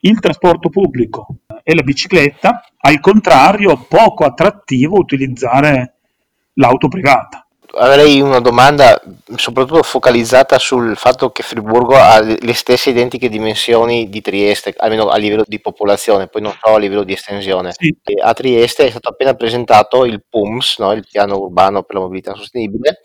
il 0.00 0.20
trasporto 0.20 0.68
pubblico 0.68 1.38
e 1.62 1.74
la 1.74 1.82
bicicletta, 1.82 2.62
al 2.78 3.00
contrario 3.00 3.86
poco 3.88 4.24
attrattivo 4.24 4.98
utilizzare 4.98 5.94
l'auto 6.54 6.88
privata 6.88 7.45
avrei 7.76 8.20
una 8.20 8.40
domanda 8.40 9.00
soprattutto 9.36 9.82
focalizzata 9.82 10.58
sul 10.58 10.96
fatto 10.96 11.30
che 11.30 11.42
Friburgo 11.42 11.94
ha 11.96 12.20
le 12.20 12.54
stesse 12.54 12.90
identiche 12.90 13.28
dimensioni 13.28 14.08
di 14.08 14.20
Trieste, 14.20 14.74
almeno 14.76 15.08
a 15.08 15.16
livello 15.16 15.44
di 15.46 15.60
popolazione, 15.60 16.28
poi 16.28 16.42
non 16.42 16.52
so 16.52 16.74
a 16.74 16.78
livello 16.78 17.04
di 17.04 17.12
estensione. 17.12 17.72
Sì. 17.72 17.94
A 18.22 18.32
Trieste 18.32 18.86
è 18.86 18.90
stato 18.90 19.10
appena 19.10 19.34
presentato 19.34 20.04
il 20.04 20.24
PUMS, 20.28 20.78
no? 20.78 20.92
il 20.92 21.06
piano 21.08 21.38
urbano 21.38 21.82
per 21.82 21.96
la 21.96 22.02
mobilità 22.02 22.34
sostenibile, 22.34 23.00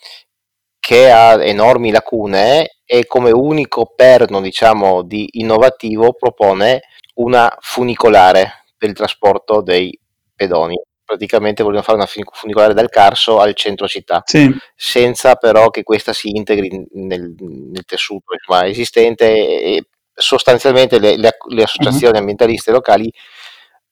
che 0.80 1.12
ha 1.12 1.44
enormi 1.44 1.92
lacune 1.92 2.78
e 2.86 3.06
come 3.06 3.32
unico 3.32 3.94
perno 3.96 4.42
diciamo, 4.42 5.04
di 5.04 5.28
innovativo 5.34 6.14
propone 6.14 6.82
una 7.16 7.56
funicolare 7.60 8.66
per 8.78 8.90
il 8.90 8.96
trasporto 8.96 9.62
dei 9.62 9.98
pedoni 10.36 10.80
praticamente 11.12 11.62
vogliono 11.62 11.82
fare 11.82 11.98
una 11.98 12.08
funicolare 12.32 12.74
dal 12.74 12.90
Carso 12.90 13.40
al 13.40 13.54
centro 13.54 13.86
città, 13.86 14.22
sì. 14.24 14.50
senza 14.74 15.36
però 15.36 15.70
che 15.70 15.84
questa 15.84 16.14
si 16.14 16.30
integri 16.30 16.70
nel, 16.94 17.36
nel 17.38 17.84
tessuto 17.86 18.34
insomma, 18.34 18.66
esistente 18.66 19.26
e 19.28 19.86
sostanzialmente 20.14 21.00
le, 21.00 21.18
le, 21.18 21.36
le 21.50 21.64
associazioni 21.64 22.14
uh-huh. 22.14 22.20
ambientaliste 22.20 22.72
locali 22.72 23.12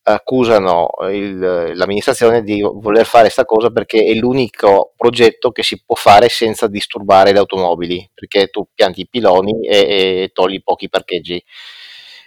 accusano 0.04 0.92
il, 1.12 1.74
l'amministrazione 1.76 2.42
di 2.42 2.62
voler 2.62 3.06
fare 3.06 3.24
questa 3.24 3.44
cosa 3.44 3.70
perché 3.70 4.02
è 4.02 4.14
l'unico 4.14 4.94
progetto 4.96 5.52
che 5.52 5.62
si 5.62 5.84
può 5.86 5.96
fare 5.96 6.30
senza 6.30 6.68
disturbare 6.68 7.34
le 7.34 7.40
automobili, 7.40 8.10
perché 8.14 8.48
tu 8.48 8.66
pianti 8.74 9.02
i 9.02 9.08
piloni 9.10 9.68
e, 9.68 10.24
e 10.24 10.30
togli 10.32 10.64
pochi 10.64 10.88
parcheggi. 10.88 11.44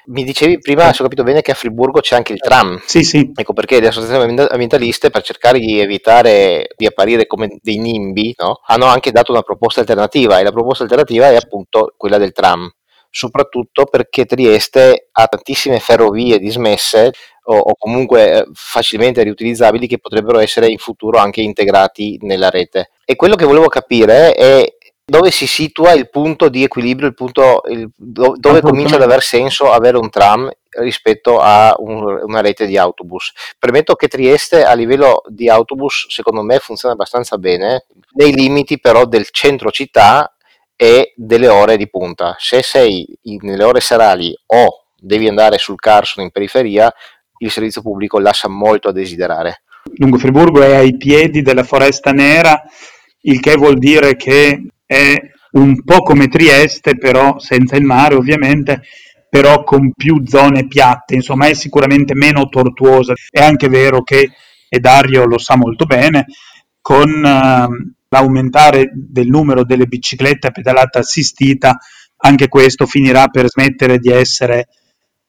Mi 0.06 0.24
dicevi 0.24 0.58
prima, 0.58 0.92
se 0.92 1.00
ho 1.00 1.04
capito 1.04 1.22
bene, 1.22 1.42
che 1.42 1.52
a 1.52 1.54
Friburgo 1.54 2.00
c'è 2.00 2.16
anche 2.16 2.32
il 2.32 2.40
tram. 2.40 2.80
Sì, 2.84 3.04
sì. 3.04 3.30
Ecco 3.34 3.52
perché 3.52 3.80
le 3.80 3.88
associazioni 3.88 4.38
ambientaliste, 4.48 5.10
per 5.10 5.22
cercare 5.22 5.58
di 5.58 5.80
evitare 5.80 6.68
di 6.76 6.86
apparire 6.86 7.26
come 7.26 7.58
dei 7.60 7.78
nimbi, 7.78 8.34
no? 8.38 8.60
hanno 8.66 8.86
anche 8.86 9.12
dato 9.12 9.32
una 9.32 9.42
proposta 9.42 9.80
alternativa 9.80 10.38
e 10.38 10.42
la 10.42 10.52
proposta 10.52 10.82
alternativa 10.82 11.30
è 11.30 11.36
appunto 11.36 11.94
quella 11.96 12.18
del 12.18 12.32
tram 12.32 12.70
soprattutto 13.14 13.84
perché 13.84 14.24
Trieste 14.24 15.08
ha 15.12 15.26
tantissime 15.26 15.80
ferrovie 15.80 16.38
dismesse 16.38 17.12
o, 17.44 17.58
o, 17.58 17.74
comunque 17.76 18.32
eh, 18.32 18.46
facilmente 18.54 19.22
riutilizzabili 19.22 19.86
che 19.86 19.98
potrebbero 19.98 20.38
essere 20.38 20.68
in 20.68 20.78
futuro 20.78 21.18
anche 21.18 21.42
integrati 21.42 22.18
nella 22.22 22.48
rete. 22.48 22.90
E 23.04 23.14
quello 23.14 23.34
che 23.34 23.44
volevo 23.44 23.68
capire 23.68 24.32
è 24.32 24.76
dove 25.04 25.30
si 25.30 25.46
situa 25.46 25.92
il 25.92 26.08
punto 26.08 26.48
di 26.48 26.62
equilibrio, 26.62 27.08
il 27.08 27.14
punto 27.14 27.62
il, 27.68 27.90
dove 27.96 28.60
comincia 28.60 28.96
ad 28.96 29.02
aver 29.02 29.22
senso 29.22 29.70
avere 29.70 29.98
un 29.98 30.10
tram 30.10 30.50
rispetto 30.70 31.38
a 31.38 31.74
un, 31.78 32.20
una 32.22 32.40
rete 32.40 32.66
di 32.66 32.78
autobus. 32.78 33.32
Premetto 33.58 33.94
che 33.94 34.08
Trieste 34.08 34.64
a 34.64 34.72
livello 34.74 35.22
di 35.26 35.48
autobus 35.48 36.06
secondo 36.08 36.42
me 36.42 36.58
funziona 36.58 36.94
abbastanza 36.94 37.36
bene, 37.36 37.86
nei 38.12 38.32
limiti 38.32 38.78
però 38.78 39.04
del 39.04 39.28
centro 39.30 39.70
città 39.70 40.34
e 40.76 41.12
delle 41.16 41.48
ore 41.48 41.76
di 41.76 41.88
punta. 41.88 42.36
Se 42.38 42.62
sei 42.62 43.06
in, 43.22 43.38
nelle 43.42 43.64
ore 43.64 43.80
serali 43.80 44.34
o 44.46 44.84
devi 44.96 45.28
andare 45.28 45.58
sul 45.58 45.80
Carson 45.80 46.24
in 46.24 46.30
periferia, 46.30 46.92
il 47.38 47.50
servizio 47.50 47.82
pubblico 47.82 48.18
lascia 48.18 48.48
molto 48.48 48.88
a 48.88 48.92
desiderare. 48.92 49.62
Lungo 49.96 50.16
Friburgo 50.16 50.62
è 50.62 50.76
ai 50.76 50.96
piedi 50.96 51.42
della 51.42 51.64
foresta 51.64 52.12
nera, 52.12 52.62
il 53.22 53.40
che 53.40 53.56
vuol 53.56 53.78
dire 53.78 54.16
che 54.16 54.64
è 54.92 55.31
un 55.52 55.83
po' 55.83 56.02
come 56.02 56.28
Trieste, 56.28 56.96
però 56.96 57.38
senza 57.38 57.76
il 57.76 57.85
mare 57.85 58.14
ovviamente, 58.14 58.83
però 59.28 59.64
con 59.64 59.92
più 59.92 60.22
zone 60.26 60.66
piatte, 60.66 61.14
insomma 61.14 61.46
è 61.46 61.55
sicuramente 61.55 62.14
meno 62.14 62.48
tortuosa. 62.48 63.14
È 63.31 63.42
anche 63.42 63.68
vero 63.68 64.02
che, 64.02 64.31
e 64.68 64.78
Dario 64.78 65.24
lo 65.24 65.38
sa 65.38 65.57
molto 65.57 65.87
bene, 65.87 66.26
con 66.81 67.09
uh, 67.11 67.92
l'aumentare 68.09 68.90
del 68.92 69.28
numero 69.28 69.64
delle 69.64 69.87
biciclette 69.87 70.48
a 70.48 70.50
pedalata 70.50 70.98
assistita, 70.98 71.78
anche 72.24 72.48
questo 72.48 72.87
finirà 72.87 73.28
per 73.28 73.48
smettere 73.48 73.98
di 73.98 74.11
essere 74.11 74.68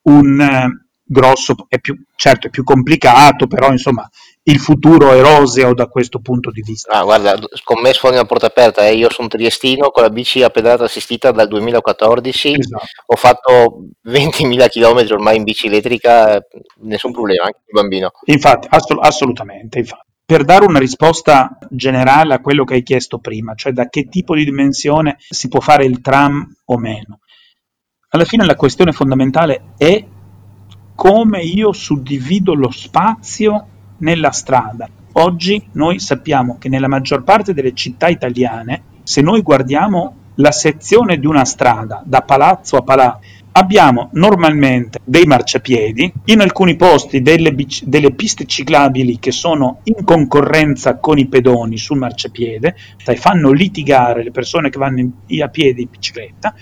un... 0.02 0.82
Grosso, 1.06 1.54
è 1.68 1.78
più, 1.80 2.02
certo 2.16 2.46
è 2.46 2.50
più 2.50 2.64
complicato, 2.64 3.46
però 3.46 3.70
insomma 3.70 4.08
il 4.44 4.58
futuro 4.58 5.12
è 5.12 5.20
roseo 5.20 5.74
da 5.74 5.86
questo 5.86 6.20
punto 6.20 6.50
di 6.50 6.62
vista. 6.62 6.92
Ah, 6.92 7.04
guarda, 7.04 7.38
scommesso 7.52 8.00
fuori 8.00 8.16
una 8.16 8.24
porta 8.24 8.46
aperta, 8.46 8.86
eh. 8.86 8.94
io 8.94 9.10
sono 9.10 9.28
triestino 9.28 9.90
con 9.90 10.02
la 10.02 10.10
bici 10.10 10.42
a 10.42 10.50
pedalata 10.50 10.84
assistita 10.84 11.30
dal 11.30 11.48
2014, 11.48 12.54
esatto. 12.58 12.84
ho 13.06 13.16
fatto 13.16 13.84
20.000 14.06 14.68
km 14.68 15.12
ormai 15.12 15.36
in 15.36 15.44
bici 15.44 15.66
elettrica, 15.66 16.42
nessun 16.82 17.12
problema, 17.12 17.44
anche 17.44 17.60
il 17.66 17.72
bambino. 17.72 18.10
Infatti, 18.24 18.66
assol- 18.70 19.00
assolutamente, 19.02 19.78
infatti. 19.78 20.12
Per 20.26 20.44
dare 20.44 20.64
una 20.64 20.78
risposta 20.78 21.58
generale 21.68 22.32
a 22.32 22.40
quello 22.40 22.64
che 22.64 22.74
hai 22.74 22.82
chiesto 22.82 23.18
prima, 23.18 23.54
cioè 23.54 23.72
da 23.72 23.90
che 23.90 24.08
tipo 24.08 24.34
di 24.34 24.44
dimensione 24.44 25.16
si 25.18 25.48
può 25.48 25.60
fare 25.60 25.84
il 25.84 26.00
tram 26.00 26.50
o 26.64 26.78
meno, 26.78 27.18
alla 28.08 28.24
fine 28.24 28.46
la 28.46 28.54
questione 28.56 28.92
fondamentale 28.92 29.74
è 29.76 30.02
come 30.94 31.42
io 31.42 31.72
suddivido 31.72 32.54
lo 32.54 32.70
spazio 32.70 33.66
nella 33.98 34.30
strada. 34.30 34.88
Oggi 35.12 35.62
noi 35.72 35.98
sappiamo 35.98 36.56
che 36.58 36.68
nella 36.68 36.88
maggior 36.88 37.22
parte 37.22 37.54
delle 37.54 37.74
città 37.74 38.08
italiane, 38.08 38.82
se 39.02 39.20
noi 39.20 39.42
guardiamo 39.42 40.16
la 40.36 40.50
sezione 40.50 41.18
di 41.18 41.26
una 41.26 41.44
strada 41.44 42.02
da 42.04 42.22
palazzo 42.22 42.76
a 42.76 42.82
palazzo, 42.82 43.20
abbiamo 43.56 44.08
normalmente 44.12 44.98
dei 45.04 45.24
marciapiedi, 45.24 46.12
in 46.26 46.40
alcuni 46.40 46.74
posti 46.76 47.22
delle, 47.22 47.52
bici, 47.52 47.84
delle, 47.86 48.12
piste 48.12 48.46
ciclabili 48.46 49.18
che 49.18 49.30
sono 49.30 49.80
in 49.84 50.04
concorrenza 50.04 50.96
con 50.96 51.18
i 51.18 51.26
pedoni 51.26 51.76
sul 51.78 51.98
marciapiede, 51.98 52.74
cioè 52.96 53.14
fanno 53.14 53.52
litigare 53.52 54.24
le 54.24 54.30
persone 54.32 54.70
che 54.70 54.78
vanno 54.78 55.00
in, 55.00 55.42
a 55.42 55.48
piedi 55.48 55.82
in 55.82 55.88
bicicletta, 55.90 56.54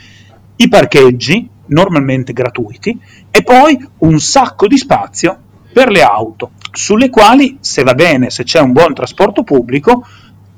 i 0.57 0.68
parcheggi, 0.68 1.49
normalmente 1.73 2.33
gratuiti, 2.33 2.99
e 3.31 3.43
poi 3.43 3.79
un 3.99 4.19
sacco 4.21 4.67
di 4.67 4.77
spazio 4.79 5.39
per 5.73 5.91
le 5.91 6.03
auto, 6.03 6.51
sulle 6.71 7.11
quali, 7.11 7.59
se 7.61 7.83
va 7.83 7.95
bene, 7.95 8.31
se 8.31 8.45
c'è 8.45 8.61
un 8.61 8.73
buon 8.73 8.95
trasporto 8.95 9.43
pubblico, 9.43 10.07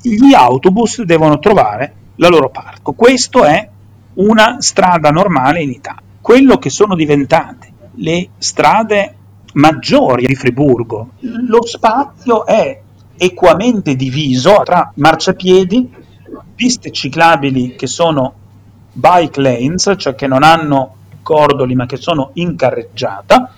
gli 0.01 0.33
autobus 0.33 1.01
devono 1.03 1.39
trovare 1.39 1.93
la 2.17 2.27
loro 2.27 2.49
parco. 2.49 2.93
Questo 2.93 3.43
è 3.43 3.69
una 4.15 4.57
strada 4.59 5.09
normale 5.09 5.61
in 5.61 5.71
Italia. 5.71 6.01
Quello 6.21 6.57
che 6.57 6.69
sono 6.69 6.95
diventate 6.95 7.73
le 7.95 8.29
strade 8.37 9.15
maggiori 9.53 10.25
di 10.25 10.35
Friburgo, 10.35 11.11
lo 11.19 11.65
spazio 11.65 12.45
è 12.45 12.81
equamente 13.17 13.95
diviso 13.95 14.61
tra 14.65 14.91
marciapiedi, 14.95 15.93
piste 16.53 16.91
ciclabili 16.91 17.75
che 17.75 17.87
sono 17.87 18.33
bike 18.91 19.41
lanes, 19.41 19.93
cioè 19.97 20.15
che 20.15 20.27
non 20.27 20.43
hanno 20.43 20.94
cordoli 21.25 21.73
ma 21.73 21.87
che 21.87 21.97
sono 21.97 22.29
in 22.33 22.55
carreggiata, 22.55 23.51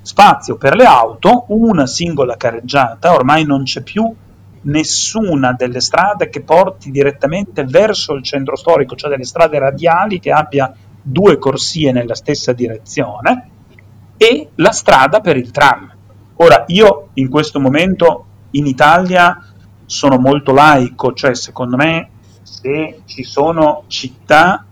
spazio 0.00 0.56
per 0.56 0.76
le 0.76 0.84
auto, 0.84 1.46
una 1.48 1.88
singola 1.88 2.36
carreggiata, 2.36 3.12
ormai 3.12 3.44
non 3.44 3.64
c'è 3.64 3.82
più 3.82 4.14
nessuna 4.62 5.52
delle 5.54 5.80
strade 5.80 6.28
che 6.28 6.42
porti 6.42 6.92
direttamente 6.92 7.64
verso 7.64 8.14
il 8.14 8.22
centro 8.22 8.54
storico, 8.54 8.94
cioè 8.94 9.10
delle 9.10 9.24
strade 9.24 9.58
radiali 9.58 10.20
che 10.20 10.30
abbia 10.30 10.72
due 11.02 11.36
corsie 11.38 11.90
nella 11.90 12.14
stessa 12.14 12.52
direzione, 12.52 13.50
e 14.16 14.50
la 14.54 14.70
strada 14.70 15.20
per 15.20 15.36
il 15.36 15.50
tram. 15.50 15.92
Ora, 16.36 16.62
io 16.68 17.08
in 17.14 17.28
questo 17.28 17.58
momento 17.58 18.24
in 18.52 18.66
Italia 18.66 19.36
sono 19.84 20.18
molto 20.18 20.52
laico, 20.52 21.12
cioè 21.12 21.34
secondo 21.34 21.76
me 21.76 22.10
se 22.42 23.00
ci 23.06 23.24
sono 23.24 23.82
città 23.88 24.64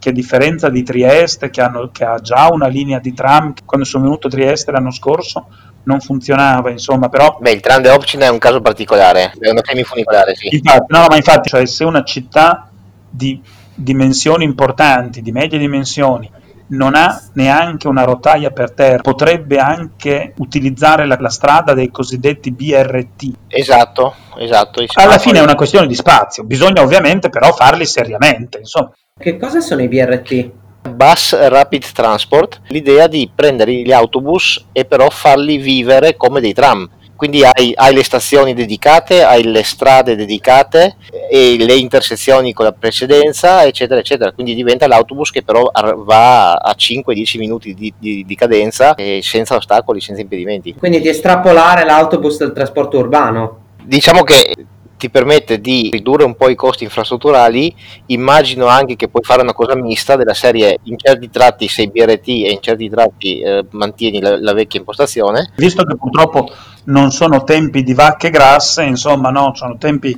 che 0.00 0.08
a 0.08 0.12
differenza 0.12 0.68
di 0.68 0.82
Trieste, 0.82 1.50
che, 1.50 1.60
hanno, 1.60 1.90
che, 1.92 2.04
ha 2.04 2.18
già 2.18 2.48
una 2.50 2.66
linea 2.66 2.98
di 2.98 3.14
tram, 3.14 3.52
quando 3.64 3.86
sono 3.86 4.04
venuto 4.04 4.26
a 4.26 4.30
Trieste 4.30 4.72
l'anno 4.72 4.90
scorso 4.90 5.46
non 5.84 6.00
funzionava, 6.00 6.70
insomma, 6.70 7.08
però... 7.08 7.38
Beh, 7.40 7.52
il 7.52 7.60
tram 7.60 7.82
de 7.82 7.90
Opcina 7.90 8.26
è 8.26 8.30
un 8.30 8.38
caso 8.38 8.60
particolare, 8.60 9.32
è 9.38 9.50
una 9.50 9.62
semifunicolare, 9.62 10.34
sì. 10.34 10.48
Infatti, 10.50 10.86
no, 10.88 11.06
ma 11.08 11.16
infatti, 11.16 11.48
cioè, 11.48 11.64
se 11.66 11.84
una 11.84 12.02
città 12.02 12.68
di 13.08 13.40
dimensioni 13.74 14.44
importanti, 14.44 15.22
di 15.22 15.32
medie 15.32 15.58
dimensioni, 15.58 16.30
non 16.70 16.94
ha 16.94 17.20
neanche 17.34 17.88
una 17.88 18.04
rotaia 18.04 18.50
per 18.50 18.72
terra, 18.72 19.02
potrebbe 19.02 19.58
anche 19.58 20.34
utilizzare 20.36 21.06
la, 21.06 21.16
la 21.18 21.28
strada 21.28 21.74
dei 21.74 21.90
cosiddetti 21.90 22.52
BRT. 22.52 23.32
Esatto, 23.48 24.14
esatto. 24.38 24.84
Alla 24.94 25.18
fine 25.18 25.38
è 25.38 25.42
una 25.42 25.54
questione 25.54 25.86
di 25.86 25.94
spazio, 25.94 26.44
bisogna 26.44 26.82
ovviamente 26.82 27.28
però 27.28 27.52
farli 27.52 27.86
seriamente, 27.86 28.58
insomma. 28.58 28.92
Che 29.20 29.36
cosa 29.36 29.60
sono 29.60 29.82
i 29.82 29.88
BRT? 29.88 30.50
Bus 30.94 31.36
Rapid 31.38 31.92
Transport, 31.92 32.62
l'idea 32.68 33.06
di 33.06 33.30
prendere 33.34 33.70
gli 33.70 33.92
autobus 33.92 34.64
e 34.72 34.86
però 34.86 35.10
farli 35.10 35.58
vivere 35.58 36.16
come 36.16 36.40
dei 36.40 36.54
tram. 36.54 36.88
Quindi 37.16 37.44
hai, 37.44 37.74
hai, 37.74 37.92
le 37.92 38.02
stazioni 38.02 38.54
dedicate, 38.54 39.22
hai 39.22 39.42
le 39.42 39.62
strade 39.62 40.16
dedicate 40.16 40.96
e 41.30 41.56
le 41.58 41.74
intersezioni 41.74 42.54
con 42.54 42.64
la 42.64 42.72
precedenza, 42.72 43.66
eccetera, 43.66 44.00
eccetera. 44.00 44.32
Quindi 44.32 44.54
diventa 44.54 44.86
l'autobus 44.86 45.30
che 45.30 45.42
però 45.42 45.70
va 45.70 46.52
a 46.52 46.74
5-10 46.74 47.38
minuti 47.38 47.74
di, 47.74 47.92
di, 47.98 48.24
di 48.26 48.34
cadenza 48.34 48.94
e 48.94 49.20
senza 49.22 49.54
ostacoli, 49.54 50.00
senza 50.00 50.22
impedimenti. 50.22 50.76
Quindi 50.78 51.02
di 51.02 51.08
estrapolare 51.08 51.84
l'autobus 51.84 52.38
del 52.38 52.52
trasporto 52.54 52.96
urbano. 52.96 53.58
Diciamo 53.82 54.22
che 54.22 54.54
ti 55.00 55.08
permette 55.08 55.62
di 55.62 55.88
ridurre 55.90 56.24
un 56.24 56.36
po' 56.36 56.50
i 56.50 56.54
costi 56.54 56.84
infrastrutturali, 56.84 57.74
immagino 58.06 58.66
anche 58.66 58.96
che 58.96 59.08
puoi 59.08 59.22
fare 59.22 59.40
una 59.40 59.54
cosa 59.54 59.74
mista 59.74 60.14
della 60.14 60.34
serie 60.34 60.78
in 60.82 60.98
certi 60.98 61.30
tratti 61.30 61.68
sei 61.68 61.88
BRT 61.88 62.28
e 62.28 62.50
in 62.50 62.58
certi 62.60 62.90
tratti 62.90 63.40
eh, 63.40 63.64
mantieni 63.70 64.20
la, 64.20 64.38
la, 64.38 64.52
vecchia 64.52 64.78
impostazione. 64.78 65.52
Visto 65.56 65.84
che 65.84 65.96
purtroppo 65.96 66.50
non 66.84 67.10
sono 67.12 67.44
tempi 67.44 67.82
di 67.82 67.94
vacche 67.94 68.28
grasse, 68.28 68.82
insomma 68.82 69.30
no, 69.30 69.54
sono 69.54 69.78
tempi 69.78 70.14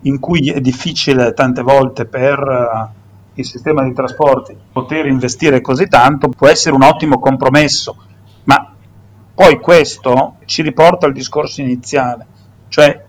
in 0.00 0.18
cui 0.18 0.50
è 0.50 0.60
difficile 0.60 1.32
tante 1.32 1.62
volte 1.62 2.04
per 2.04 2.38
uh, 2.40 2.88
il 3.34 3.44
sistema 3.46 3.84
di 3.84 3.94
trasporti 3.94 4.56
poter 4.72 5.06
investire 5.06 5.60
così 5.60 5.86
tanto, 5.86 6.28
può 6.28 6.48
essere 6.48 6.74
un 6.74 6.82
ottimo 6.82 7.20
compromesso, 7.20 7.96
ma 8.44 8.74
Poi 9.32 9.60
questo 9.60 10.38
ci 10.44 10.62
riporta 10.62 11.06
al 11.06 11.12
discorso 11.12 11.60
iniziale, 11.60 12.26
cioè 12.68 13.04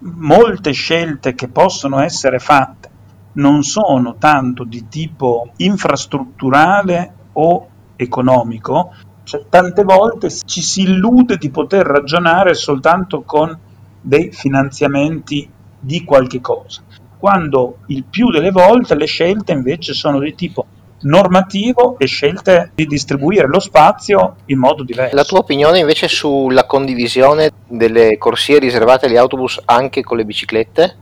molte 0.00 0.72
scelte 0.72 1.34
che 1.34 1.48
possono 1.48 2.00
essere 2.00 2.38
fatte 2.38 2.88
non 3.32 3.62
sono 3.62 4.16
tanto 4.18 4.64
di 4.64 4.88
tipo 4.88 5.50
infrastrutturale 5.56 7.14
o 7.32 7.68
economico, 7.96 8.92
cioè, 9.24 9.44
tante 9.48 9.84
volte 9.84 10.30
ci 10.30 10.62
si 10.62 10.82
illude 10.82 11.36
di 11.36 11.50
poter 11.50 11.86
ragionare 11.86 12.54
soltanto 12.54 13.22
con 13.22 13.56
dei 14.00 14.32
finanziamenti 14.32 15.48
di 15.78 16.04
qualche 16.04 16.40
cosa, 16.40 16.82
quando 17.18 17.78
il 17.86 18.04
più 18.04 18.30
delle 18.30 18.50
volte 18.50 18.94
le 18.94 19.06
scelte 19.06 19.52
invece 19.52 19.92
sono 19.92 20.18
di 20.18 20.34
tipo 20.34 20.66
normativo 21.00 21.96
e 21.98 22.06
scelte 22.06 22.72
di 22.74 22.86
distribuire 22.86 23.46
lo 23.46 23.60
spazio 23.60 24.36
in 24.46 24.58
modo 24.58 24.82
diverso. 24.82 25.14
La 25.14 25.24
tua 25.24 25.38
opinione 25.38 25.78
invece 25.78 26.08
sulla 26.08 26.66
condivisione 26.66 27.50
delle 27.66 28.18
corsie 28.18 28.58
riservate 28.58 29.06
agli 29.06 29.16
autobus 29.16 29.60
anche 29.64 30.02
con 30.02 30.16
le 30.16 30.24
biciclette? 30.24 30.96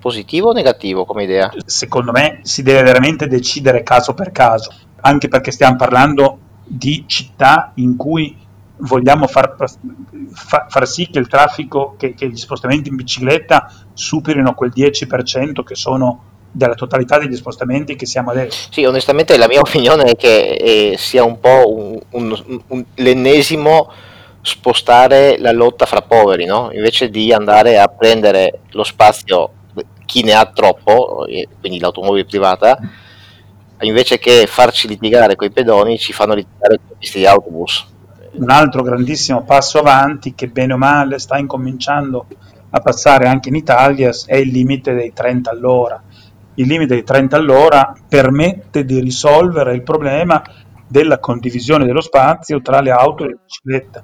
Positivo 0.00 0.48
o 0.48 0.52
negativo 0.52 1.04
come 1.04 1.24
idea? 1.24 1.50
Secondo 1.66 2.12
me 2.12 2.40
si 2.42 2.62
deve 2.62 2.82
veramente 2.82 3.26
decidere 3.26 3.82
caso 3.82 4.14
per 4.14 4.30
caso, 4.32 4.72
anche 5.00 5.28
perché 5.28 5.50
stiamo 5.50 5.76
parlando 5.76 6.38
di 6.64 7.04
città 7.06 7.72
in 7.74 7.96
cui 7.96 8.34
vogliamo 8.80 9.26
far, 9.26 9.56
far, 10.32 10.66
far 10.68 10.86
sì 10.86 11.08
che 11.08 11.18
il 11.18 11.28
traffico, 11.28 11.96
che, 11.98 12.14
che, 12.14 12.28
gli 12.28 12.36
spostamenti 12.36 12.88
in 12.88 12.96
bicicletta 12.96 13.70
superino 13.92 14.54
quel 14.54 14.72
10% 14.74 15.62
che 15.62 15.74
sono 15.74 16.24
della 16.50 16.74
totalità 16.74 17.18
degli 17.18 17.36
spostamenti 17.36 17.96
che 17.96 18.06
siamo 18.06 18.30
adesso. 18.30 18.68
Sì, 18.70 18.84
onestamente 18.84 19.36
la 19.36 19.46
mia 19.46 19.60
opinione 19.66 20.04
è 20.04 20.16
che 20.16 20.52
eh, 20.54 20.96
sia 20.98 21.24
un 21.24 21.38
po' 21.38 21.72
un, 21.74 22.00
un, 22.10 22.62
un, 22.68 22.84
l'ennesimo 22.96 23.90
spostare 24.42 25.38
la 25.38 25.52
lotta 25.52 25.86
fra 25.86 26.02
poveri, 26.02 26.46
no? 26.46 26.70
invece 26.72 27.10
di 27.10 27.32
andare 27.32 27.78
a 27.78 27.88
prendere 27.88 28.60
lo 28.70 28.84
spazio 28.84 29.50
chi 30.06 30.24
ne 30.24 30.32
ha 30.32 30.46
troppo, 30.46 31.26
quindi 31.60 31.78
l'automobile 31.78 32.24
privata, 32.24 32.76
invece 33.82 34.18
che 34.18 34.46
farci 34.48 34.88
litigare 34.88 35.36
con 35.36 35.46
i 35.46 35.52
pedoni, 35.52 35.98
ci 35.98 36.12
fanno 36.12 36.34
litigare 36.34 36.80
con 36.84 36.96
questi 36.96 37.24
autobus. 37.26 37.86
Un 38.32 38.50
altro 38.50 38.82
grandissimo 38.82 39.44
passo 39.44 39.78
avanti 39.78 40.34
che 40.34 40.48
bene 40.48 40.72
o 40.72 40.76
male 40.78 41.18
sta 41.18 41.36
incominciando 41.36 42.26
a 42.70 42.80
passare 42.80 43.26
anche 43.26 43.48
in 43.48 43.56
Italia 43.56 44.10
è 44.26 44.36
il 44.36 44.48
limite 44.48 44.94
dei 44.94 45.12
30 45.12 45.50
all'ora. 45.50 46.02
Il 46.54 46.66
limite 46.66 46.94
dei 46.94 47.04
30 47.04 47.36
all'ora 47.36 47.94
permette 48.08 48.84
di 48.84 49.00
risolvere 49.00 49.74
il 49.74 49.82
problema 49.82 50.42
della 50.86 51.18
condivisione 51.18 51.86
dello 51.86 52.00
spazio 52.00 52.60
tra 52.60 52.80
le 52.80 52.90
auto 52.90 53.24
e 53.24 53.28
le 53.28 53.38
biciclette 53.44 54.02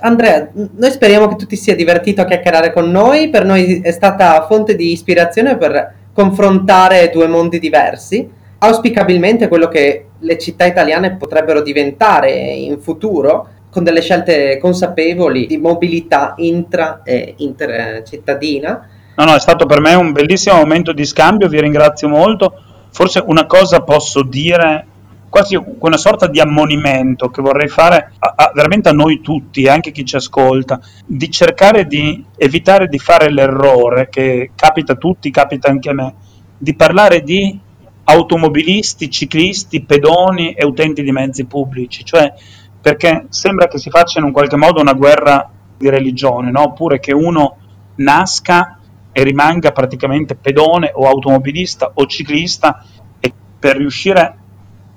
Andrea, 0.00 0.50
noi 0.52 0.90
speriamo 0.90 1.28
che 1.28 1.36
tu 1.36 1.46
ti 1.46 1.56
sia 1.56 1.74
divertito 1.74 2.20
a 2.20 2.26
chiacchierare 2.26 2.72
con 2.72 2.90
noi, 2.90 3.30
per 3.30 3.46
noi 3.46 3.80
è 3.80 3.90
stata 3.90 4.44
fonte 4.46 4.76
di 4.76 4.92
ispirazione 4.92 5.56
per 5.56 5.94
confrontare 6.12 7.10
due 7.10 7.26
mondi 7.26 7.58
diversi, 7.58 8.28
auspicabilmente 8.58 9.48
quello 9.48 9.68
che 9.68 10.08
le 10.18 10.38
città 10.38 10.66
italiane 10.66 11.16
potrebbero 11.16 11.62
diventare 11.62 12.32
in 12.32 12.80
futuro 12.80 13.48
con 13.70 13.82
delle 13.82 14.02
scelte 14.02 14.58
consapevoli 14.58 15.46
di 15.46 15.56
mobilità 15.56 16.34
intra 16.36 17.02
e 17.02 17.34
intercittadina. 17.38 18.88
No, 19.16 19.24
no, 19.24 19.34
è 19.34 19.40
stato 19.40 19.66
per 19.66 19.80
me 19.80 19.94
un 19.94 20.12
bellissimo 20.12 20.56
momento 20.56 20.92
di 20.92 21.04
scambio, 21.04 21.48
vi 21.48 21.60
ringrazio 21.60 22.08
molto. 22.08 22.60
Forse 22.90 23.22
una 23.24 23.46
cosa 23.46 23.82
posso 23.82 24.22
dire 24.22 24.86
quasi 25.28 25.60
una 25.80 25.96
sorta 25.96 26.28
di 26.28 26.38
ammonimento 26.38 27.28
che 27.28 27.42
vorrei 27.42 27.66
fare 27.66 28.12
a, 28.20 28.34
a, 28.36 28.52
veramente 28.54 28.88
a 28.88 28.92
noi 28.92 29.20
tutti, 29.20 29.66
anche 29.66 29.90
chi 29.90 30.04
ci 30.04 30.14
ascolta, 30.14 30.80
di 31.04 31.28
cercare 31.28 31.86
di 31.86 32.24
evitare 32.36 32.86
di 32.86 33.00
fare 33.00 33.32
l'errore 33.32 34.08
che 34.08 34.52
capita 34.54 34.92
a 34.92 34.96
tutti, 34.96 35.32
capita 35.32 35.68
anche 35.68 35.90
a 35.90 35.92
me, 35.92 36.14
di 36.56 36.74
parlare 36.76 37.22
di 37.22 37.58
automobilisti, 38.04 39.10
ciclisti, 39.10 39.82
pedoni 39.82 40.52
e 40.52 40.64
utenti 40.64 41.02
di 41.02 41.10
mezzi 41.10 41.46
pubblici, 41.46 42.04
cioè 42.04 42.32
perché 42.80 43.26
sembra 43.30 43.66
che 43.66 43.78
si 43.78 43.90
faccia 43.90 44.18
in 44.18 44.26
un 44.26 44.32
qualche 44.32 44.56
modo 44.56 44.80
una 44.80 44.92
guerra 44.92 45.50
di 45.76 45.88
religione, 45.88 46.50
no? 46.50 46.62
oppure 46.62 47.00
che 47.00 47.12
uno 47.12 47.56
nasca 47.96 48.78
e 49.16 49.22
rimanga 49.22 49.70
praticamente 49.70 50.34
pedone 50.34 50.90
o 50.92 51.06
automobilista 51.06 51.92
o 51.94 52.04
ciclista 52.06 52.84
e 53.20 53.32
per 53.60 53.76
riuscire 53.76 54.38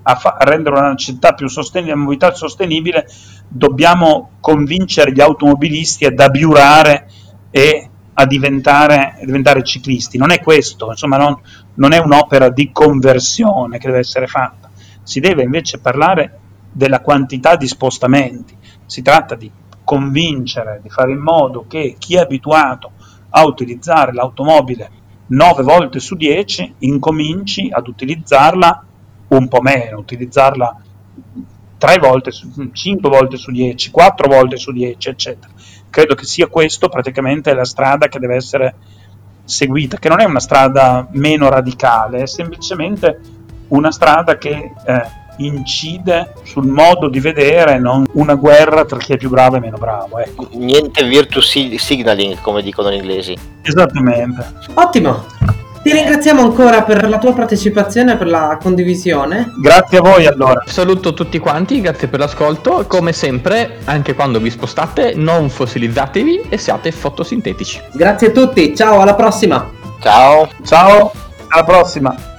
a, 0.02 0.16
fa- 0.16 0.38
a 0.40 0.44
rendere 0.44 0.76
una 0.76 0.96
città 0.96 1.34
più 1.34 1.48
sostenibile, 1.48 1.94
la 1.94 2.02
mobilità 2.02 2.34
sostenibile, 2.34 3.08
dobbiamo 3.48 4.32
convincere 4.40 5.12
gli 5.12 5.22
automobilisti 5.22 6.06
ad 6.06 6.20
abiurare 6.20 7.08
e 7.52 7.90
a 8.14 8.26
diventare, 8.26 9.18
a 9.22 9.26
diventare 9.26 9.62
ciclisti. 9.62 10.18
Non 10.18 10.32
è 10.32 10.42
questo, 10.42 10.90
insomma, 10.90 11.18
non, 11.18 11.40
non 11.76 11.92
è 11.92 12.00
un'opera 12.00 12.50
di 12.50 12.72
conversione 12.72 13.78
che 13.78 13.86
deve 13.86 14.00
essere 14.00 14.26
fatta. 14.26 14.72
Si 15.04 15.20
deve 15.20 15.44
invece 15.44 15.80
parlare 15.80 16.40
della 16.72 17.02
quantità 17.02 17.56
di 17.56 17.68
spostamenti. 17.68 18.58
Si 18.88 19.04
tratta 19.04 19.36
di 19.36 19.52
convincere, 19.84 20.80
di 20.82 20.90
fare 20.90 21.12
in 21.12 21.20
modo 21.20 21.66
che 21.68 21.98
chi 22.00 22.16
è 22.16 22.22
abituato 22.22 22.94
a 23.38 23.46
utilizzare 23.46 24.14
l'automobile 24.14 24.90
9 25.28 25.64
volte 25.64 26.00
su 26.00 26.16
10 26.16 26.76
incominci 26.80 27.70
ad 27.72 27.88
utilizzarla 27.88 28.86
un 29.30 29.48
po' 29.48 29.62
meno, 29.62 30.00
utilizzarla 30.00 30.82
3 31.78 31.98
volte, 32.00 32.32
5 32.32 33.10
volte 33.10 33.38
su 33.38 33.52
10, 33.52 33.92
4 33.92 34.28
volte 34.28 34.58
su 34.58 34.72
10, 34.72 35.10
eccetera. 35.10 35.54
Credo 35.90 36.16
che 36.16 36.26
sia 36.26 36.48
questo 36.48 36.90
praticamente 36.90 37.54
la 37.54 37.66
strada 37.66 38.08
che 38.08 38.20
deve 38.20 38.36
essere 38.36 38.76
seguita, 39.44 39.98
che 39.98 40.10
non 40.10 40.22
è 40.22 40.26
una 40.26 40.40
strada 40.40 41.08
meno 41.12 41.50
radicale, 41.50 42.24
è 42.24 42.28
semplicemente 42.28 43.20
una 43.70 43.92
strada 43.92 44.38
che 44.38 44.72
eh, 44.86 45.02
incide 45.38 46.34
sul 46.44 46.68
modo 46.68 47.10
di 47.10 47.20
vedere, 47.20 47.80
non 47.80 48.06
una 48.14 48.36
guerra 48.36 48.86
tra 48.86 48.98
chi 48.98 49.14
è 49.14 49.18
più 49.18 49.30
bravo 49.30 49.58
e 49.58 49.60
meno 49.60 49.78
bravo. 49.78 50.20
Ecco. 50.20 50.48
Niente 50.54 51.04
virtue 51.04 51.42
signaling, 51.42 52.40
come 52.42 52.62
dicono 52.62 52.92
gli 52.92 52.96
inglesi. 52.96 53.38
Esattamente. 53.62 54.54
Ottimo. 54.74 55.26
Ti 55.88 55.94
ringraziamo 55.94 56.42
ancora 56.42 56.84
per 56.84 57.08
la 57.08 57.18
tua 57.18 57.34
partecipazione 57.34 58.14
e 58.14 58.18
per 58.18 58.28
la 58.28 58.58
condivisione. 58.62 59.54
Grazie 59.62 60.00
a 60.00 60.02
voi 60.02 60.26
allora. 60.26 60.64
Saluto 60.66 61.14
tutti 61.14 61.40
quanti, 61.40 61.80
grazie 61.80 62.10
per 62.10 62.20
l'ascolto. 62.20 62.84
Come 62.88 63.14
sempre, 63.14 63.78
anche 63.86 64.14
quando 64.14 64.40
vi 64.40 64.50
spostate, 64.50 65.14
non 65.16 65.50
fossilizzatevi 65.50 66.48
e 66.50 66.58
siate 66.58 66.92
fotosintetici. 66.92 67.82
Grazie 67.94 68.28
a 68.28 68.32
tutti, 68.32 68.76
ciao, 68.76 69.00
alla 69.00 69.16
prossima. 69.16 69.70
Ciao. 70.02 70.50
Ciao, 70.66 71.12
alla 71.48 71.64
prossima. 71.64 72.36